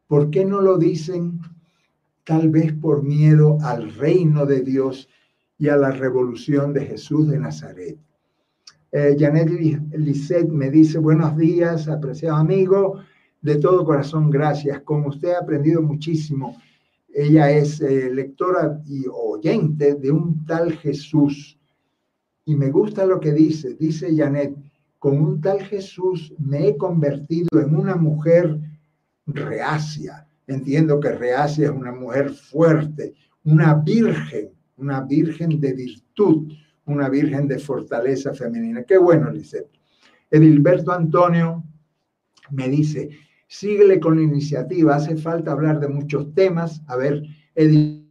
[0.07, 1.39] ¿Por qué no lo dicen?
[2.25, 5.07] Tal vez por miedo al reino de Dios
[5.57, 7.97] y a la revolución de Jesús de Nazaret.
[8.91, 9.49] Eh, Janet
[9.93, 12.99] Lisset me dice, buenos días, apreciado amigo,
[13.41, 14.81] de todo corazón, gracias.
[14.81, 16.57] Como usted ha aprendido muchísimo,
[17.13, 21.57] ella es eh, lectora y oyente de un tal Jesús
[22.45, 24.55] y me gusta lo que dice, dice Janet,
[24.99, 28.59] con un tal Jesús me he convertido en una mujer
[29.25, 30.27] reacia.
[30.47, 33.13] Entiendo que reacia es una mujer fuerte,
[33.43, 36.51] una virgen, una virgen de virtud,
[36.85, 38.83] una virgen de fortaleza femenina.
[38.83, 39.69] Qué bueno, Lisette.
[40.29, 41.63] Edilberto Antonio
[42.49, 43.09] me dice,
[43.51, 46.81] síguele con la iniciativa, hace falta hablar de muchos temas.
[46.87, 47.21] A ver,
[47.53, 48.09] Edil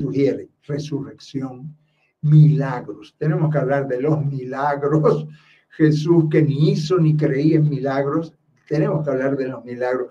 [0.00, 1.76] sugiere resurrección,
[2.22, 3.14] milagros.
[3.18, 5.26] Tenemos que hablar de los milagros.
[5.76, 8.32] Jesús que ni hizo ni creía en milagros.
[8.66, 10.08] Tenemos que hablar de los milagros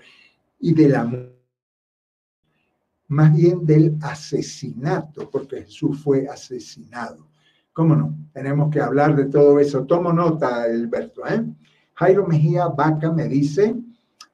[0.60, 1.34] y del amor.
[3.08, 7.28] Más bien del asesinato, porque Jesús fue asesinado.
[7.72, 8.16] ¿Cómo no?
[8.34, 9.84] Tenemos que hablar de todo eso.
[9.86, 11.26] Tomo nota, Alberto.
[11.26, 11.44] ¿eh?
[11.96, 13.76] Jairo Mejía Vaca me dice,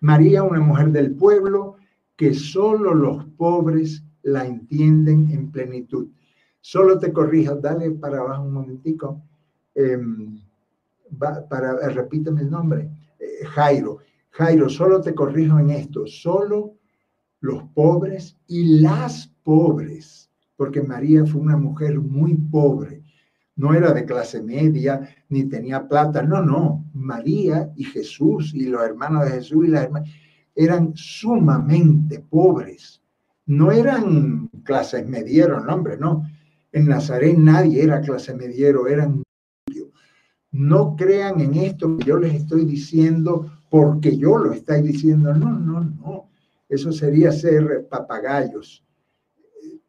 [0.01, 1.75] María, una mujer del pueblo,
[2.15, 6.07] que solo los pobres la entienden en plenitud.
[6.61, 9.21] Solo te corrijo, dale para abajo un momentico.
[9.75, 10.41] Em,
[11.17, 12.89] para, repíteme el nombre.
[13.19, 13.99] Eh, Jairo.
[14.31, 16.05] Jairo, solo te corrijo en esto.
[16.05, 16.75] Solo
[17.41, 23.03] los pobres y las pobres, porque María fue una mujer muy pobre
[23.59, 28.81] no era de clase media, ni tenía plata, no, no, María y Jesús y los
[28.81, 30.09] hermanos de Jesús y las hermanas
[30.55, 33.01] eran sumamente pobres,
[33.45, 36.25] no eran clases medieros, no, hombre, no.
[36.71, 39.23] En Nazaret nadie era clase mediero, eran
[40.51, 45.33] no crean en esto que yo les estoy diciendo porque yo lo estoy diciendo.
[45.33, 46.29] No, no, no.
[46.69, 48.85] Eso sería ser papagayos.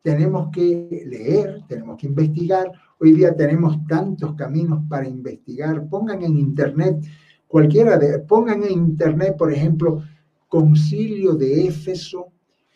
[0.02, 2.72] Tenemos que leer, tenemos que investigar.
[3.02, 5.88] Hoy día tenemos tantos caminos para investigar.
[5.88, 7.02] Pongan en internet
[7.48, 10.02] cualquiera de, pongan en internet, por ejemplo,
[10.48, 12.26] Concilio de Éfeso,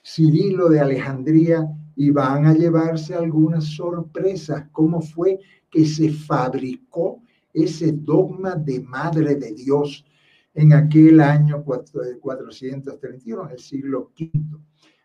[0.03, 4.65] Cirilo de Alejandría, y van a llevarse algunas sorpresas.
[4.73, 5.39] ¿Cómo fue
[5.71, 7.21] que se fabricó
[7.53, 10.07] ese dogma de Madre de Dios
[10.55, 14.31] en aquel año 431, en el siglo V?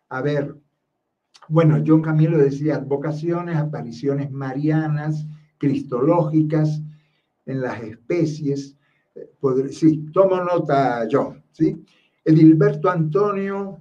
[0.07, 0.55] A ver,
[1.49, 5.25] bueno, John Camilo decía advocaciones, apariciones marianas,
[5.57, 6.81] cristológicas
[7.45, 8.77] en las especies.
[9.15, 9.29] Eh,
[9.71, 11.83] sí, tomo nota, John, ¿sí?
[12.23, 13.79] Edilberto Antonio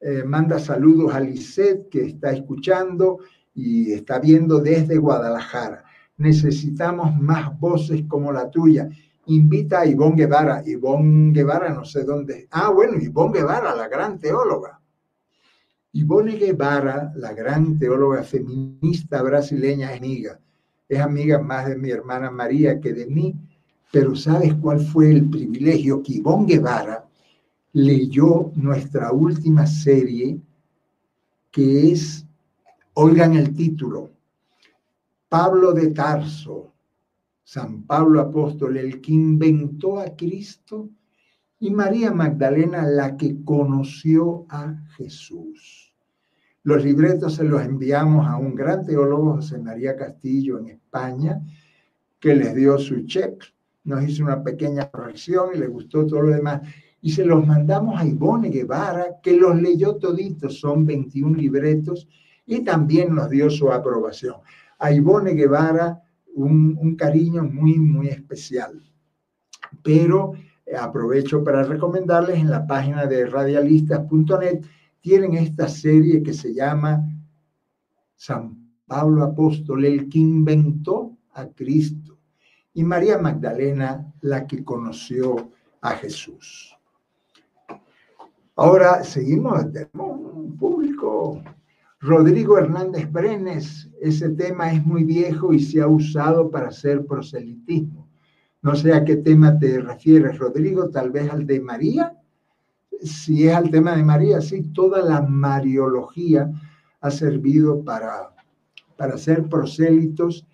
[0.00, 3.20] eh, manda saludos a Lisette, que está escuchando
[3.54, 5.84] y está viendo desde Guadalajara.
[6.18, 8.88] Necesitamos más voces como la tuya.
[9.26, 10.62] Invita a Ivonne Guevara.
[10.66, 12.46] Ivonne Guevara, no sé dónde.
[12.50, 14.80] Ah, bueno, Ivonne Guevara, la gran teóloga.
[15.98, 20.38] Ivone Guevara, la gran teóloga feminista brasileña, es amiga.
[20.86, 23.34] Es amiga más de mi hermana María que de mí,
[23.90, 26.02] pero ¿sabes cuál fue el privilegio?
[26.02, 27.08] Que Ivonne Guevara
[27.72, 30.38] leyó nuestra última serie,
[31.50, 32.26] que es,
[32.92, 34.10] oigan el título,
[35.30, 36.74] Pablo de Tarso,
[37.42, 40.90] San Pablo Apóstol, el que inventó a Cristo,
[41.58, 45.85] y María Magdalena, la que conoció a Jesús.
[46.66, 51.40] Los libretos se los enviamos a un gran teólogo, José María Castillo, en España,
[52.18, 53.40] que les dio su check,
[53.84, 56.62] nos hizo una pequeña corrección y le gustó todo lo demás.
[57.00, 62.08] Y se los mandamos a Ivone Guevara, que los leyó toditos, son 21 libretos,
[62.44, 64.34] y también nos dio su aprobación.
[64.80, 66.02] A Ivone Guevara,
[66.34, 68.82] un, un cariño muy, muy especial.
[69.84, 70.32] Pero
[70.66, 74.64] eh, aprovecho para recomendarles en la página de radialistas.net
[75.06, 77.08] tienen esta serie que se llama
[78.16, 82.18] San Pablo Apóstol, el que inventó a Cristo,
[82.74, 86.76] y María Magdalena, la que conoció a Jesús.
[88.56, 91.40] Ahora seguimos, tenemos un público.
[92.00, 98.08] Rodrigo Hernández Brenes, ese tema es muy viejo y se ha usado para hacer proselitismo.
[98.60, 102.12] No sé a qué tema te refieres, Rodrigo, tal vez al de María
[103.02, 106.50] si es al tema de María, sí, toda la mariología
[107.00, 108.34] ha servido para,
[108.96, 110.46] para hacer prosélitos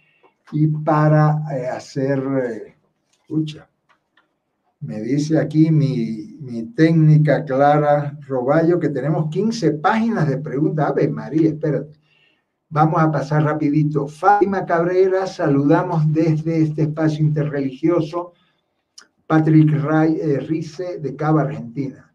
[0.52, 2.76] y para eh, hacer, eh,
[4.80, 10.90] me dice aquí mi, mi, técnica Clara Roballo que tenemos 15 páginas de preguntas.
[10.90, 11.98] A ver, María, espérate.
[12.68, 14.06] Vamos a pasar rapidito.
[14.06, 18.32] Fátima Cabrera, saludamos desde este espacio interreligioso.
[19.26, 22.11] Patrick eh, Rice de Cava, Argentina.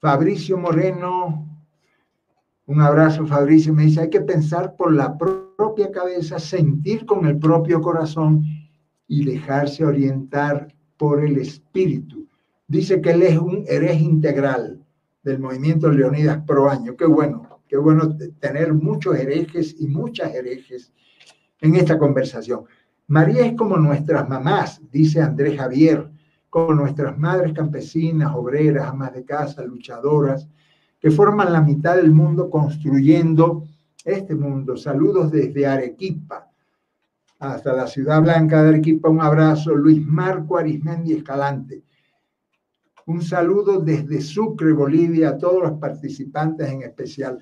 [0.00, 1.48] Fabricio Moreno,
[2.66, 7.38] un abrazo Fabricio, me dice, hay que pensar por la propia cabeza, sentir con el
[7.38, 8.44] propio corazón
[9.08, 12.28] y dejarse orientar por el espíritu.
[12.68, 14.84] Dice que él es un hereje integral
[15.22, 16.96] del movimiento Leonidas Pro Año.
[16.96, 20.92] Qué bueno, qué bueno tener muchos herejes y muchas herejes
[21.60, 22.64] en esta conversación.
[23.06, 26.10] María es como nuestras mamás, dice Andrés Javier
[26.56, 30.48] nuestras madres campesinas, obreras, amas de casa, luchadoras,
[30.98, 33.64] que forman la mitad del mundo construyendo
[34.04, 34.76] este mundo.
[34.76, 36.50] Saludos desde Arequipa
[37.38, 39.10] hasta la ciudad blanca de Arequipa.
[39.10, 41.82] Un abrazo, Luis Marco Arismendi Escalante.
[43.06, 47.38] Un saludo desde Sucre, Bolivia, a todos los participantes en especial.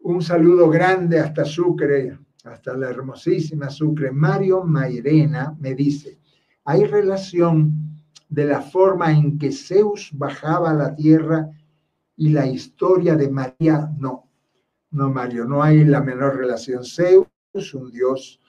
[0.00, 4.12] Un saludo grande hasta Sucre, hasta la hermosísima Sucre.
[4.12, 6.18] Mario Mairena me dice,
[6.64, 7.81] hay relación
[8.32, 11.50] de la forma en que Zeus bajaba a la tierra
[12.16, 14.26] y la historia de María, no.
[14.90, 16.82] No, Mario, no hay la menor relación.
[16.82, 17.26] Zeus,
[17.74, 18.40] un dios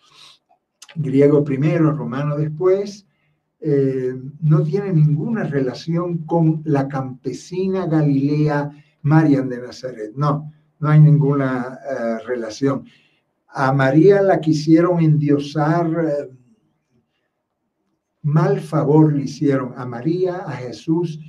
[0.95, 3.05] griego primero, romano después,
[3.59, 8.71] eh, no tiene ninguna relación con la campesina Galilea
[9.01, 10.13] Marian de Nazaret.
[10.15, 12.85] No, no hay ninguna eh, relación.
[13.49, 16.29] A María la quisieron endiosar, eh,
[18.23, 21.19] mal favor le hicieron a María, a Jesús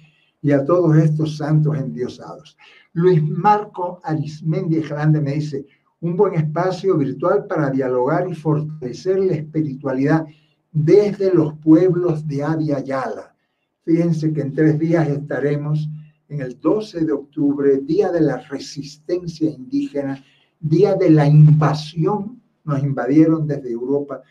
[0.41, 2.57] y a todos estos santos endiosados.
[2.93, 5.67] Luis Marco Arismendi Grande me dice,
[6.01, 10.27] un buen espacio virtual para dialogar y fortalecer la espiritualidad
[10.71, 13.35] desde los pueblos de Abya Yala.
[13.85, 15.89] Fíjense que en tres días estaremos
[16.29, 20.23] en el 12 de octubre, Día de la Resistencia Indígena,
[20.61, 24.23] Día de la Invasión, nos invadieron desde Europa,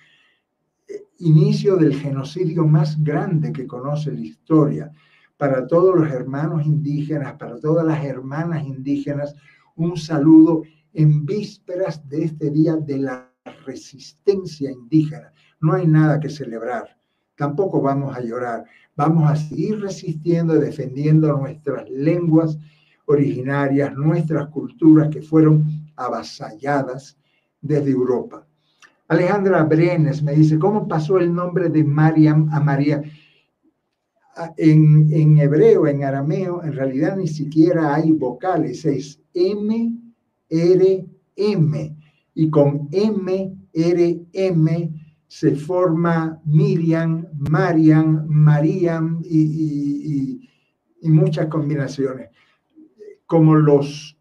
[1.19, 4.91] inicio del genocidio más grande que conoce la historia.
[5.37, 9.35] Para todos los hermanos indígenas, para todas las hermanas indígenas,
[9.75, 10.63] un saludo
[10.93, 13.29] en vísperas de este Día de la
[13.65, 15.33] Resistencia Indígena
[15.63, 16.97] no hay nada que celebrar.
[17.37, 18.65] Tampoco vamos a llorar.
[18.97, 22.57] Vamos a seguir resistiendo y defendiendo nuestras lenguas
[23.05, 25.63] originarias, nuestras culturas que fueron
[25.95, 27.17] avasalladas
[27.61, 28.45] desde Europa.
[29.07, 33.01] Alejandra Brenes me dice, ¿cómo pasó el nombre de Mariam a María?
[34.35, 39.93] Ah, en, en, hebreo, en arameo, en realidad ni siquiera hay vocales, es M,
[40.49, 41.97] R, M.
[42.35, 44.93] Y con M, R, M
[45.33, 50.47] se forma Miriam, Mariam, Mariam y,
[51.01, 52.29] muchas combinaciones.
[53.25, 54.15] Como los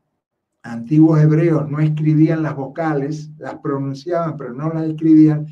[0.62, 5.46] antiguos hebreos no escribían las vocales, las pronunciaban, pero no las escribían,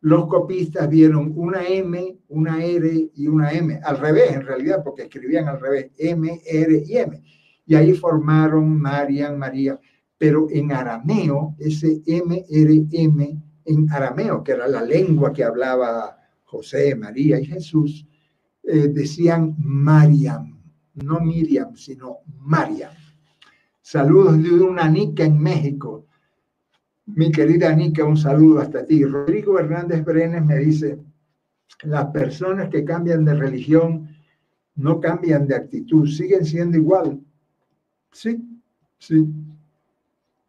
[0.00, 5.02] los copistas vieron una M, una R y una M, al revés en realidad, porque
[5.02, 7.22] escribían al revés, M, R y M.
[7.66, 9.78] Y ahí formaron Mariam, María,
[10.16, 16.16] pero en arameo ese M, R, M en arameo, que era la lengua que hablaba
[16.44, 18.06] José, María y Jesús,
[18.62, 20.58] eh, decían Mariam,
[20.94, 22.92] no Miriam, sino Mariam.
[23.90, 26.04] Saludos de una Nica en México.
[27.06, 29.02] Mi querida Nica, un saludo hasta ti.
[29.02, 30.98] Rodrigo Hernández Brenes me dice,
[31.84, 34.06] las personas que cambian de religión
[34.74, 37.18] no cambian de actitud, siguen siendo igual.
[38.12, 38.36] Sí,
[38.98, 39.26] sí.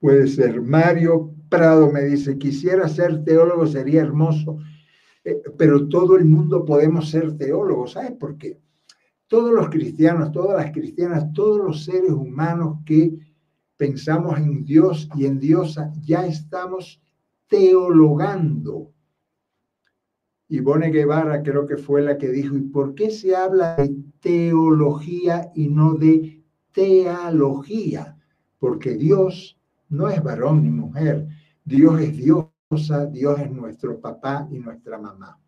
[0.02, 4.58] Puede ser Mario Prado me dice, quisiera ser teólogo, sería hermoso,
[5.24, 7.94] eh, pero todo el mundo podemos ser teólogos.
[7.94, 8.60] ¿Sabes por qué?
[9.30, 13.29] Todos los cristianos, todas las cristianas, todos los seres humanos que
[13.80, 17.02] pensamos en Dios y en Diosa, ya estamos
[17.48, 18.92] teologando.
[20.50, 25.50] Ivone Guevara creo que fue la que dijo, ¿y por qué se habla de teología
[25.56, 28.18] y no de teología?
[28.60, 29.58] Porque Dios
[29.88, 31.30] no es varón ni mujer,
[31.64, 35.40] Dios es diosa, Dios es nuestro papá y nuestra mamá.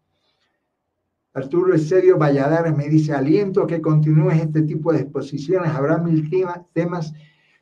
[1.34, 6.30] Arturo Eusebio Valladares me dice, aliento que continúes este tipo de exposiciones, habrá mil
[6.74, 7.14] temas,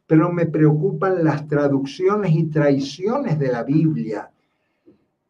[0.09, 4.31] pero me preocupan las traducciones y traiciones de la Biblia.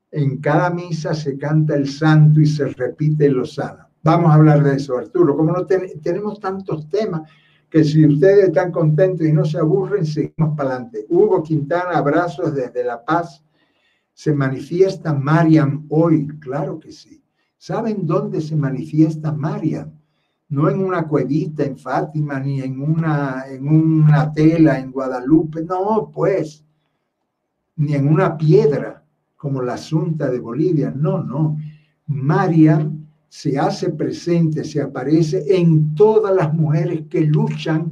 [0.10, 3.90] En cada misa se canta el santo y se repite el Lozana.
[4.02, 5.36] Vamos a hablar de eso, Arturo.
[5.36, 7.30] Como no tenemos tantos temas,
[7.70, 11.06] que si ustedes están contentos y no se aburren, seguimos para adelante.
[11.10, 13.44] Hugo Quintana, abrazos desde La Paz.
[14.14, 16.26] ¿Se manifiesta Mariam hoy?
[16.40, 17.22] Claro que sí.
[17.58, 19.99] ¿Saben dónde se manifiesta Mariam?
[20.50, 26.12] No en una cuevita en Fátima, ni en una, en una tela en Guadalupe, no,
[26.14, 26.64] pues,
[27.76, 29.04] ni en una piedra
[29.38, 31.58] como la Asunta de Bolivia, no, no.
[32.08, 37.92] Mariam se hace presente, se aparece en todas las mujeres que luchan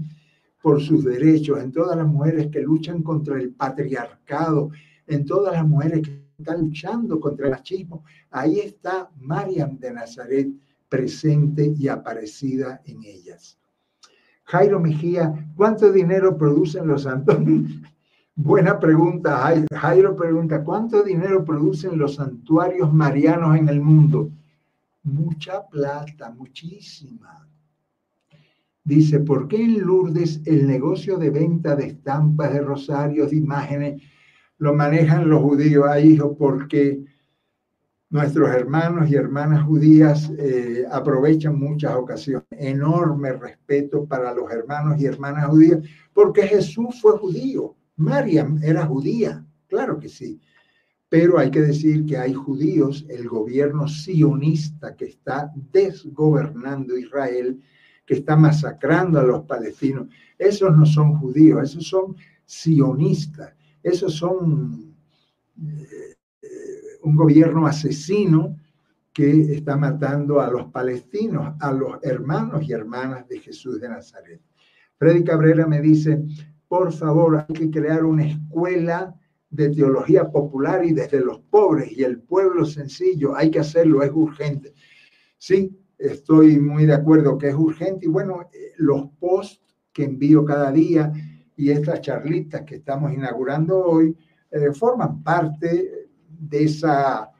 [0.61, 4.71] por sus derechos, en todas las mujeres que luchan contra el patriarcado,
[5.05, 8.03] en todas las mujeres que están luchando contra el machismo.
[8.31, 10.49] Ahí está Mariam de Nazaret
[10.89, 13.57] presente y aparecida en ellas.
[14.43, 17.71] Jairo Mejía, ¿cuánto dinero producen los santuarios?
[18.35, 24.31] Buena pregunta, Jairo pregunta, ¿cuánto dinero producen los santuarios marianos en el mundo?
[25.07, 27.47] mucha plata, muchísima.
[28.83, 34.01] Dice, ¿por qué en Lourdes el negocio de venta de estampas, de rosarios, de imágenes,
[34.57, 35.85] lo manejan los judíos?
[35.87, 37.03] Ahí, hijo, porque
[38.09, 42.47] nuestros hermanos y hermanas judías eh, aprovechan muchas ocasiones.
[42.51, 45.79] Enorme respeto para los hermanos y hermanas judías,
[46.13, 50.39] porque Jesús fue judío, Mariam era judía, claro que sí.
[51.09, 57.61] Pero hay que decir que hay judíos, el gobierno sionista que está desgobernando Israel,
[58.05, 60.07] que está masacrando a los palestinos.
[60.37, 62.15] Esos no son judíos, esos son
[62.45, 63.53] sionistas,
[63.83, 64.95] esos son
[65.61, 66.16] eh,
[67.07, 68.57] un gobierno asesino
[69.13, 74.41] que está matando a los palestinos, a los hermanos y hermanas de Jesús de Nazaret.
[74.97, 76.21] Freddy Cabrera me dice,
[76.67, 79.15] por favor, hay que crear una escuela
[79.49, 84.11] de teología popular y desde los pobres y el pueblo sencillo, hay que hacerlo, es
[84.13, 84.73] urgente.
[85.37, 89.61] Sí, estoy muy de acuerdo que es urgente y bueno, eh, los posts
[89.93, 91.13] que envío cada día
[91.55, 94.15] y estas charlitas que estamos inaugurando hoy
[94.51, 96.06] eh, forman parte
[96.39, 97.31] de esa,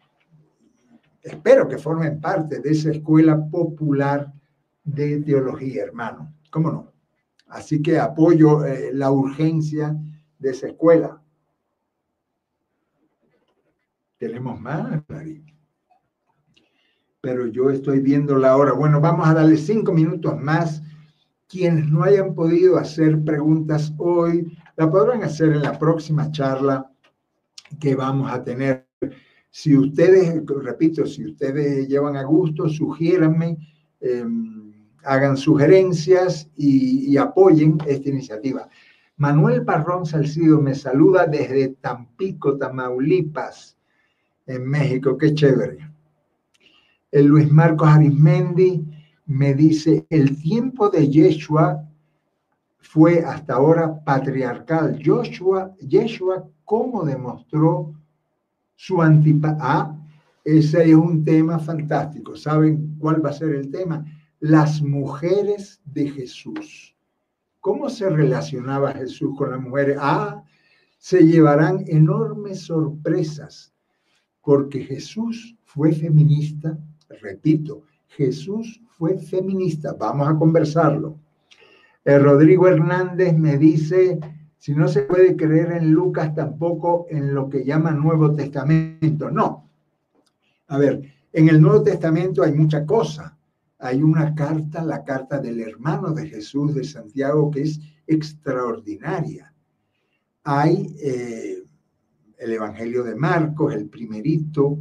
[1.21, 4.33] espero que formen parte de esa escuela popular
[4.83, 6.33] de teología, hermano.
[6.49, 6.93] ¿Cómo no?
[7.47, 9.95] Así que apoyo eh, la urgencia
[10.39, 11.21] de esa escuela.
[14.17, 15.03] Tenemos más,
[17.21, 18.73] Pero yo estoy viendo la hora.
[18.73, 20.81] Bueno, vamos a darle cinco minutos más.
[21.47, 26.91] Quienes no hayan podido hacer preguntas hoy, la podrán hacer en la próxima charla
[27.79, 28.86] que vamos a tener.
[29.59, 33.57] Si ustedes, repito, si ustedes llevan a gusto, sugiéranme,
[33.99, 34.71] em,
[35.03, 38.69] hagan sugerencias y, apoyen esta iniciativa.
[39.15, 43.75] Manuel Parrón Salcido me saluda desde Tampico, Tamaulipas
[44.45, 45.79] en México, qué chévere.
[47.11, 48.85] El Luis Marcos Arismendi
[49.25, 51.83] me dice, el tiempo de Yeshua
[52.77, 55.01] fue hasta ahora patriarcal.
[55.03, 57.96] Joshua, Yeshua, ¿cómo demostró
[58.77, 59.57] su antipatía?
[59.59, 59.97] Ah,
[60.45, 62.37] ese es un tema fantástico.
[62.37, 64.05] ¿Saben cuál va a ser el tema?
[64.39, 66.95] Las mujeres de Jesús.
[67.59, 69.97] ¿Cómo se relacionaba Jesús con las mujeres?
[69.99, 70.41] Ah,
[70.97, 73.73] se llevarán enormes sorpresas
[74.41, 76.77] porque Jesús fue feminista,
[77.21, 81.19] repito, Jesús fue feminista, vamos a conversarlo.
[82.05, 84.17] El Rodrigo Hernández me dice,
[84.57, 89.29] si no se puede creer en Lucas, tampoco en lo que llama Nuevo Testamento.
[89.29, 89.69] No.
[90.67, 91.01] A ver,
[91.31, 93.37] en el Nuevo Testamento hay mucha cosa.
[93.79, 99.53] Hay una carta, la carta del hermano de Jesús de Santiago, que es extraordinaria.
[100.43, 101.63] Hay eh,
[102.39, 104.79] el Evangelio de Marcos, el primerito,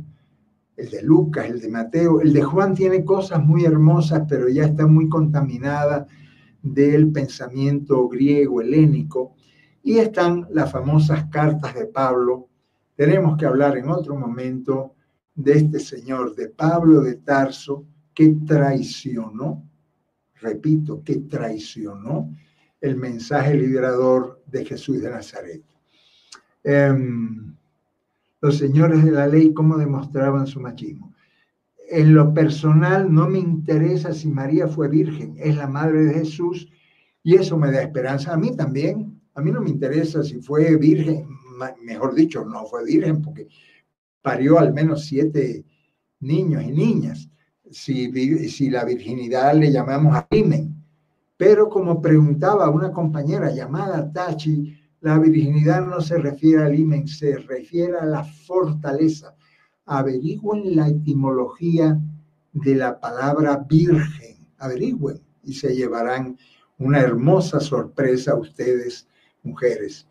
[0.77, 2.21] el de Lucas, el de Mateo.
[2.21, 6.07] El de Juan tiene cosas muy hermosas, pero ya está muy contaminada
[6.63, 9.36] del pensamiento griego, helénico.
[9.87, 12.49] Y están las famosas cartas de Pablo.
[12.97, 14.97] Tenemos que hablar en otro momento
[15.33, 19.63] de este señor, de Pablo de Tarso, que traicionó,
[20.41, 22.35] repito, que traicionó
[22.81, 25.63] el mensaje liberador de Jesús de Nazaret.
[26.65, 27.55] Em,
[28.41, 31.15] los señores de la ley, cómo demostraban su machismo.
[31.89, 36.69] En lo personal, no me interesa si María fue virgen, es la madre de Jesús
[37.23, 38.33] y eso me da esperanza.
[38.33, 39.06] A mí también,
[39.37, 41.29] a mí no me interesa si fue virgen,
[41.85, 43.47] mejor dicho, no fue virgen porque
[44.23, 45.63] parió al menos siete
[46.21, 47.29] niños y niñas.
[47.71, 50.75] Si, la virginidad le llamamos a crimen.
[51.37, 57.37] Pero como preguntaba una compañera llamada Tachi, la virginidad no se refiere al imen, se
[57.37, 59.35] refiere a la fortaleza.
[59.85, 62.01] Averigüen la etimología
[62.55, 66.39] de la palabra virgen, averigüen y se llevarán
[66.79, 69.07] una hermosa sorpresa a ustedes,
[69.47, 70.07] mujeres.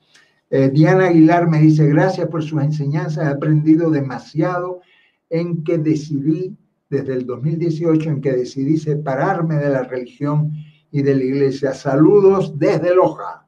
[0.49, 4.81] Eh, Diana Aguilar me dice, gracias por sus enseñanzas, he aprendido demasiado
[5.29, 6.55] en que decidí,
[6.89, 10.53] desde el 2018, en que decidí separarme de la religión
[10.91, 11.73] y de la iglesia.
[11.73, 13.45] Saludos desde Loja.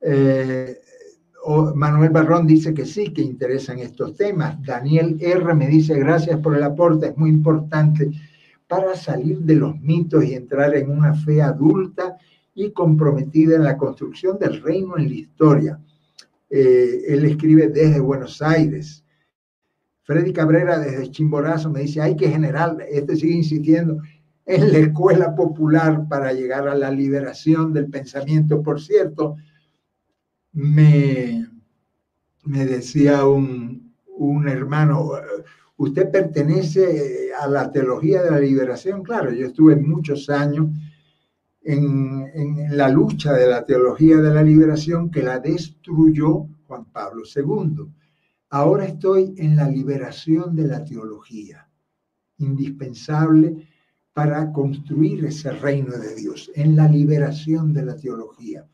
[0.00, 0.78] Eh,
[1.74, 4.62] Manuel Barrón dice que sí, que interesan estos temas.
[4.62, 5.54] Daniel R.
[5.54, 8.10] me dice gracias por el aporte, es muy importante
[8.66, 12.16] para salir de los mitos y entrar en una fe adulta
[12.54, 15.80] y comprometida en la construcción del reino en la historia.
[16.48, 19.04] Eh, él escribe desde Buenos Aires.
[20.02, 24.00] Freddy Cabrera desde Chimborazo me dice, hay que generar, este sigue insistiendo,
[24.46, 28.62] en la escuela popular para llegar a la liberación del pensamiento.
[28.62, 29.36] Por cierto,
[30.52, 31.48] me,
[32.44, 33.92] me decía un,
[34.46, 35.12] hermano,
[35.76, 39.02] usted pertenece a la teología de la liberación.
[39.02, 40.68] Claro, yo estuve muchos años
[41.64, 47.86] en, la lucha de la teología de la liberación que la destruyó Juan Pablo II.
[48.50, 51.68] Ahora estoy en la liberación de la teología,
[52.38, 53.68] indispensable
[54.12, 58.66] para construir ese reino de Dios, en la liberación de la teología.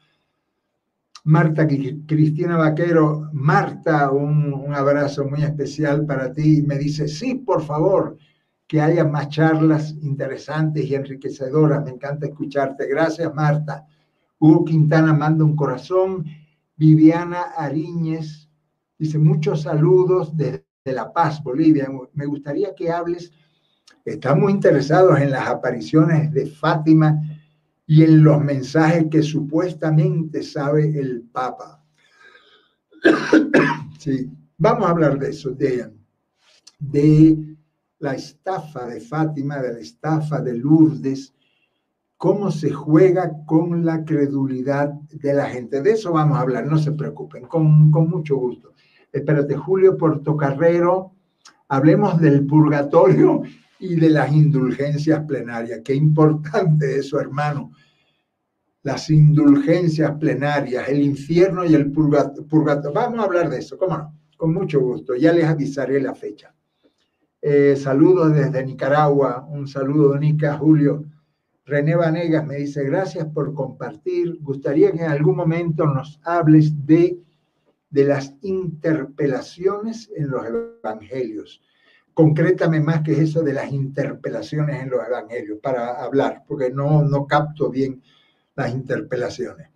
[1.25, 6.63] Marta Cristina Vaquero, Marta, un, abrazo muy especial para ti.
[6.63, 8.17] Me dice, sí, por favor,
[8.71, 11.83] que haya más charlas interesantes y enriquecedoras.
[11.85, 12.87] Me encanta escucharte.
[12.87, 13.85] Gracias, Marta.
[14.39, 16.25] Hugo Quintana manda un corazón.
[16.77, 18.49] Viviana Ariñez
[18.97, 21.89] dice, muchos saludos desde de La Paz, Bolivia.
[22.13, 23.33] Me gustaría que hables,
[24.05, 27.21] estamos interesados en las apariciones de Fátima
[27.89, 31.85] y en los mensajes que supuestamente sabe el Papa.
[33.99, 35.93] Sí, vamos a hablar de eso, de,
[36.79, 37.50] de
[38.01, 41.35] la estafa de Fátima, de la estafa de Lourdes,
[42.17, 45.81] cómo se juega con la credulidad de la gente.
[45.81, 48.73] De eso vamos a hablar, no se preocupen, con, con mucho gusto.
[49.13, 51.13] Espérate, Julio Portocarrero,
[51.69, 53.43] hablemos del purgatorio
[53.79, 55.81] y de las indulgencias plenarias.
[55.85, 57.73] Qué importante eso, hermano.
[58.83, 62.93] Las indulgencias plenarias, el infierno y el purgatorio.
[62.95, 64.15] Vamos a hablar de eso, ¿cómo no?
[64.37, 65.15] Con mucho gusto.
[65.17, 66.55] Ya les avisaré la fecha.
[67.43, 69.47] Eh, saludos desde Nicaragua.
[69.49, 71.05] Un saludo, Nica, Julio.
[71.65, 74.39] René Vanegas me dice, gracias por compartir.
[74.41, 77.19] Gustaría que en algún momento nos hables de,
[77.89, 81.63] de las interpelaciones en los evangelios.
[82.13, 87.27] Concrétame más que eso de las interpelaciones en los evangelios para hablar, porque no, no
[87.27, 88.03] capto bien
[88.57, 89.69] las interpelaciones.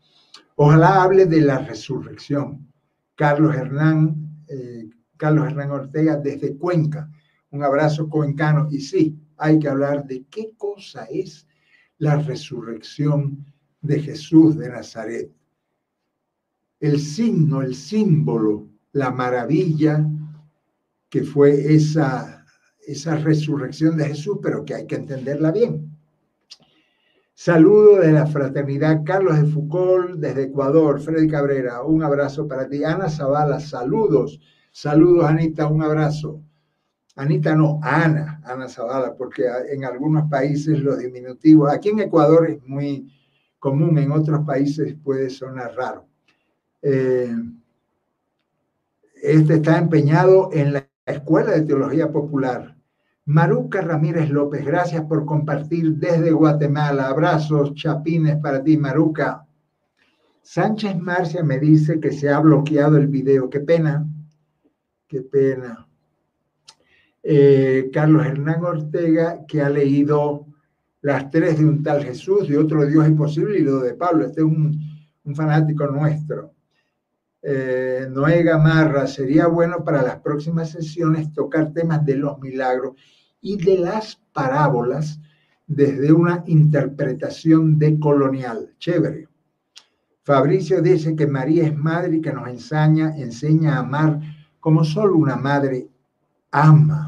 [0.57, 2.70] Ojalá hable de la resurrección.
[3.15, 7.09] Carlos Hernán, eh, Carlos Hernán Ortega desde Cuenca.
[7.55, 8.66] Un abrazo cuencano.
[8.68, 11.47] Y sí, hay que hablar de qué cosa es
[11.98, 13.47] la resurrección
[13.81, 15.31] de Jesús de Nazaret.
[16.81, 20.05] El signo, el símbolo, la maravilla
[21.09, 22.44] que fue esa,
[22.89, 25.97] esa resurrección de Jesús, pero que hay que entenderla bien.
[27.35, 32.82] Saludo de la fraternidad Carlos de Foucault desde Ecuador, Freddy Cabrera, un abrazo para ti.
[32.82, 34.40] Ana Zavala, saludos.
[34.72, 36.43] Saludos, Anita, un abrazo.
[37.16, 42.66] Anita no, Ana, Ana Zavala, porque en algunos países los diminutivos, aquí en Ecuador es
[42.66, 43.12] muy
[43.61, 46.07] común, en otros países puede sonar raro.
[46.82, 47.35] Eh,
[49.23, 52.77] este está empeñado en la Escuela de Teología Popular.
[53.27, 57.09] Maruca Ramírez López, gracias por compartir desde Guatemala.
[57.09, 59.47] Abrazos, chapines para ti, Maruca.
[60.43, 63.49] Sánchez Marcia me dice que se ha bloqueado el video.
[63.49, 64.07] Qué pena,
[65.09, 65.89] qué pena.
[67.27, 70.47] Eh, Carlos Hernán Ortega, que ha leído
[71.01, 74.27] las tres de un tal Jesús, de otro Dios imposible, y lo de Pablo.
[74.27, 74.79] Este es un,
[75.35, 76.53] fanático nuestro.
[77.41, 82.95] Eh, Noé Gamarra, sería bueno para las próximas sesiones tocar temas de los milagros
[83.41, 85.19] y de las parábolas
[85.67, 88.75] desde una interpretación decolonial.
[88.79, 89.29] Chévere.
[90.25, 94.21] Fabricio dice que María es madre y que nos enseña, enseña a amar
[94.61, 95.89] como solo una madre
[96.51, 97.03] ama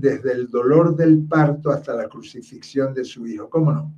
[0.00, 3.48] desde el dolor del parto hasta la crucifixión de su hijo.
[3.48, 3.94] ¿Cómo no?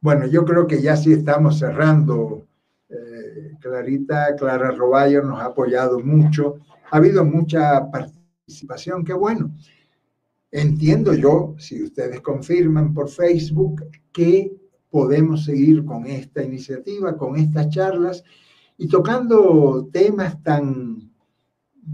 [0.00, 2.46] Bueno, yo creo que ya sí estamos cerrando.
[2.88, 6.56] Eh, Clarita, Clara Roballo nos ha apoyado mucho.
[6.90, 9.54] Ha habido mucha participación, qué bueno.
[10.50, 14.54] Entiendo yo, si ustedes confirman por Facebook, que
[14.90, 18.22] podemos seguir con esta iniciativa, con estas charlas
[18.78, 21.10] y tocando temas tan,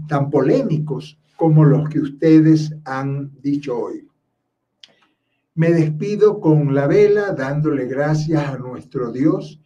[0.07, 4.07] tan polémicos como los que ustedes han dicho hoy.
[5.55, 9.59] Me despido con la vela dándole gracias a nuestro Dios,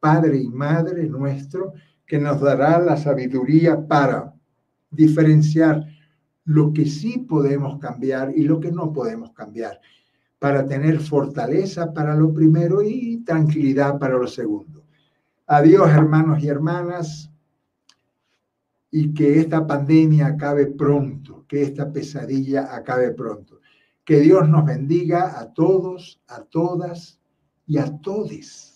[0.00, 1.72] Padre y Madre nuestro,
[2.06, 4.34] que nos dará la sabiduría para
[4.90, 5.86] diferenciar
[6.44, 9.80] lo que sí podemos cambiar y lo que no podemos cambiar,
[10.38, 14.84] para tener fortaleza para lo primero y tranquilidad para lo segundo.
[15.46, 17.30] Adiós, hermanos y hermanas
[18.96, 23.60] y que esta pandemia acabe pronto, que esta pesadilla acabe pronto.
[24.04, 27.20] Que Dios nos bendiga a todos, a todas
[27.66, 28.73] y a todes.